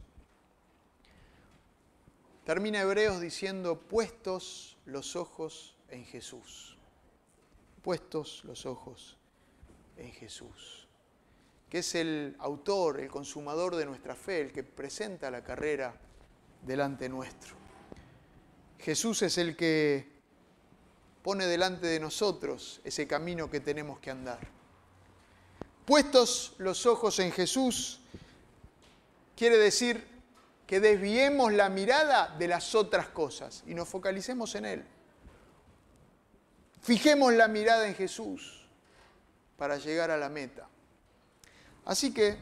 Termina 2.44 2.80
Hebreos 2.80 3.20
diciendo, 3.20 3.78
puestos 3.78 4.78
los 4.86 5.16
ojos 5.16 5.76
en 5.90 6.04
Jesús. 6.04 6.78
Puestos 7.82 8.42
los 8.44 8.64
ojos 8.64 9.17
en 9.98 10.12
Jesús, 10.12 10.88
que 11.68 11.78
es 11.78 11.94
el 11.94 12.36
autor, 12.38 13.00
el 13.00 13.08
consumador 13.08 13.76
de 13.76 13.86
nuestra 13.86 14.14
fe, 14.14 14.40
el 14.40 14.52
que 14.52 14.62
presenta 14.62 15.30
la 15.30 15.44
carrera 15.44 15.94
delante 16.62 17.08
nuestro. 17.08 17.56
Jesús 18.78 19.22
es 19.22 19.38
el 19.38 19.56
que 19.56 20.06
pone 21.22 21.46
delante 21.46 21.86
de 21.86 22.00
nosotros 22.00 22.80
ese 22.84 23.06
camino 23.06 23.50
que 23.50 23.60
tenemos 23.60 23.98
que 23.98 24.10
andar. 24.10 24.40
Puestos 25.84 26.54
los 26.58 26.86
ojos 26.86 27.18
en 27.18 27.32
Jesús, 27.32 28.00
quiere 29.36 29.56
decir 29.56 30.06
que 30.66 30.80
desviemos 30.80 31.52
la 31.52 31.70
mirada 31.70 32.36
de 32.38 32.46
las 32.46 32.74
otras 32.74 33.08
cosas 33.08 33.64
y 33.66 33.74
nos 33.74 33.88
focalicemos 33.88 34.54
en 34.54 34.64
Él. 34.66 34.84
Fijemos 36.82 37.32
la 37.32 37.48
mirada 37.48 37.88
en 37.88 37.94
Jesús 37.94 38.57
para 39.58 39.76
llegar 39.76 40.10
a 40.10 40.16
la 40.16 40.28
meta. 40.28 40.66
Así 41.84 42.14
que 42.14 42.38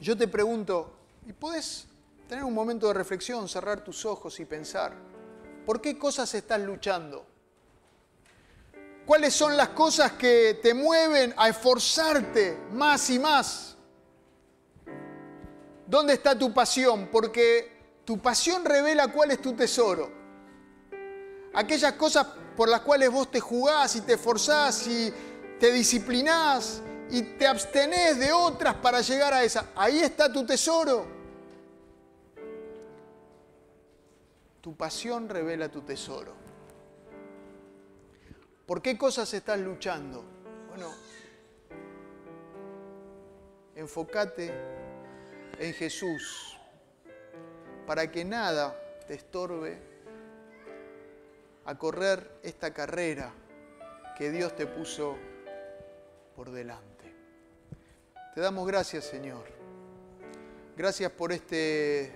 yo 0.00 0.18
te 0.18 0.26
pregunto, 0.26 0.92
¿y 1.26 1.32
puedes 1.32 1.86
tener 2.28 2.44
un 2.44 2.52
momento 2.52 2.88
de 2.88 2.94
reflexión, 2.94 3.48
cerrar 3.48 3.82
tus 3.84 4.04
ojos 4.04 4.38
y 4.40 4.44
pensar, 4.44 4.92
¿por 5.64 5.80
qué 5.80 5.96
cosas 5.96 6.34
estás 6.34 6.60
luchando? 6.60 7.24
¿Cuáles 9.06 9.32
son 9.32 9.56
las 9.56 9.68
cosas 9.68 10.12
que 10.12 10.58
te 10.60 10.74
mueven 10.74 11.32
a 11.36 11.48
esforzarte 11.48 12.58
más 12.72 13.08
y 13.08 13.18
más? 13.18 13.76
¿Dónde 15.86 16.14
está 16.14 16.36
tu 16.36 16.52
pasión? 16.52 17.08
Porque 17.10 18.00
tu 18.04 18.18
pasión 18.18 18.64
revela 18.64 19.08
cuál 19.08 19.30
es 19.30 19.40
tu 19.40 19.54
tesoro. 19.54 20.10
Aquellas 21.54 21.92
cosas 21.94 22.26
por 22.56 22.68
las 22.68 22.80
cuales 22.80 23.10
vos 23.10 23.30
te 23.30 23.38
jugás 23.38 23.94
y 23.94 24.00
te 24.00 24.14
esforzás 24.14 24.86
y 24.88 25.14
te 25.58 25.72
disciplinás 25.72 26.82
y 27.10 27.22
te 27.22 27.46
abstenés 27.46 28.18
de 28.18 28.32
otras 28.32 28.74
para 28.76 29.00
llegar 29.00 29.32
a 29.32 29.42
esa. 29.42 29.70
Ahí 29.74 30.00
está 30.00 30.32
tu 30.32 30.44
tesoro. 30.44 31.06
Tu 34.60 34.76
pasión 34.76 35.28
revela 35.28 35.68
tu 35.68 35.82
tesoro. 35.82 36.34
¿Por 38.66 38.82
qué 38.82 38.98
cosas 38.98 39.32
estás 39.32 39.58
luchando? 39.58 40.22
Bueno, 40.68 40.92
enfócate 43.74 44.52
en 45.58 45.72
Jesús 45.72 46.58
para 47.86 48.10
que 48.10 48.24
nada 48.24 48.78
te 49.06 49.14
estorbe 49.14 49.78
a 51.64 51.78
correr 51.78 52.40
esta 52.42 52.74
carrera 52.74 53.32
que 54.18 54.30
Dios 54.30 54.54
te 54.54 54.66
puso 54.66 55.16
por 56.38 56.52
delante. 56.52 57.12
Te 58.32 58.40
damos 58.40 58.64
gracias, 58.64 59.06
Señor. 59.06 59.44
Gracias 60.76 61.10
por 61.10 61.32
este 61.32 62.12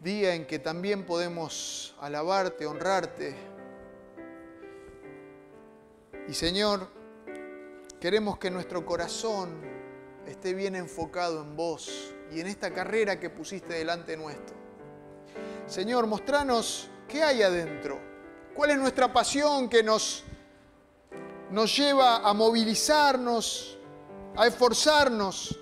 día 0.00 0.34
en 0.34 0.46
que 0.46 0.58
también 0.58 1.04
podemos 1.04 1.94
alabarte, 2.00 2.64
honrarte. 2.64 3.36
Y 6.26 6.32
Señor, 6.32 6.88
queremos 8.00 8.38
que 8.38 8.50
nuestro 8.50 8.86
corazón 8.86 9.60
esté 10.26 10.54
bien 10.54 10.74
enfocado 10.74 11.42
en 11.42 11.54
vos 11.56 12.14
y 12.32 12.40
en 12.40 12.46
esta 12.46 12.72
carrera 12.72 13.20
que 13.20 13.28
pusiste 13.28 13.74
delante 13.74 14.16
nuestro. 14.16 14.56
Señor, 15.66 16.06
mostranos 16.06 16.88
qué 17.08 17.22
hay 17.22 17.42
adentro, 17.42 18.00
cuál 18.54 18.70
es 18.70 18.78
nuestra 18.78 19.12
pasión 19.12 19.68
que 19.68 19.82
nos 19.82 20.24
nos 21.54 21.76
lleva 21.76 22.16
a 22.16 22.34
movilizarnos, 22.34 23.78
a 24.34 24.48
esforzarnos. 24.48 25.56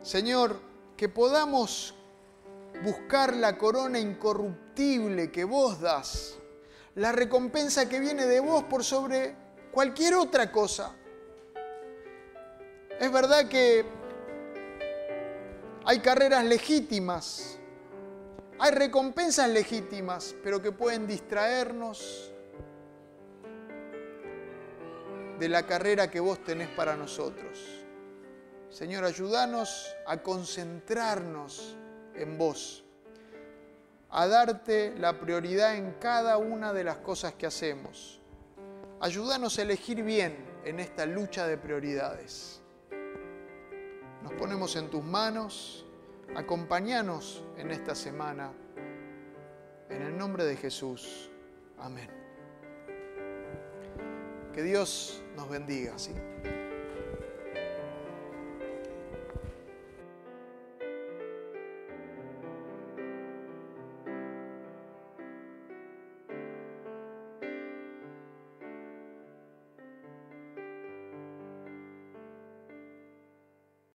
Señor, 0.00 0.60
que 0.96 1.08
podamos 1.08 1.92
buscar 2.84 3.34
la 3.34 3.58
corona 3.58 3.98
incorruptible 3.98 5.32
que 5.32 5.42
vos 5.42 5.80
das, 5.80 6.38
la 6.94 7.10
recompensa 7.10 7.88
que 7.88 7.98
viene 7.98 8.26
de 8.26 8.38
vos 8.38 8.62
por 8.62 8.84
sobre 8.84 9.34
cualquier 9.72 10.14
otra 10.14 10.52
cosa. 10.52 10.94
Es 13.00 13.10
verdad 13.10 13.48
que 13.48 13.84
hay 15.84 15.98
carreras 15.98 16.44
legítimas, 16.44 17.58
hay 18.60 18.70
recompensas 18.70 19.48
legítimas, 19.48 20.36
pero 20.44 20.62
que 20.62 20.70
pueden 20.70 21.08
distraernos 21.08 22.34
de 25.38 25.48
la 25.48 25.64
carrera 25.66 26.10
que 26.10 26.20
vos 26.20 26.42
tenés 26.42 26.68
para 26.68 26.96
nosotros. 26.96 27.84
Señor, 28.70 29.04
ayúdanos 29.04 29.96
a 30.06 30.22
concentrarnos 30.22 31.76
en 32.14 32.36
vos, 32.36 32.84
a 34.10 34.26
darte 34.26 34.94
la 34.98 35.18
prioridad 35.18 35.76
en 35.76 35.92
cada 35.94 36.36
una 36.38 36.72
de 36.72 36.84
las 36.84 36.98
cosas 36.98 37.34
que 37.34 37.46
hacemos. 37.46 38.20
Ayúdanos 39.00 39.58
a 39.58 39.62
elegir 39.62 40.02
bien 40.02 40.36
en 40.64 40.80
esta 40.80 41.06
lucha 41.06 41.46
de 41.46 41.56
prioridades. 41.56 42.60
Nos 44.22 44.32
ponemos 44.32 44.74
en 44.76 44.90
tus 44.90 45.04
manos, 45.04 45.86
acompáñanos 46.34 47.42
en 47.56 47.70
esta 47.70 47.94
semana. 47.94 48.52
En 49.88 50.02
el 50.02 50.18
nombre 50.18 50.44
de 50.44 50.56
Jesús. 50.56 51.30
Amén. 51.78 52.10
Que 54.52 54.62
Dios 54.62 55.22
nos 55.38 55.48
bendiga, 55.48 55.96
¿sí? 55.96 56.10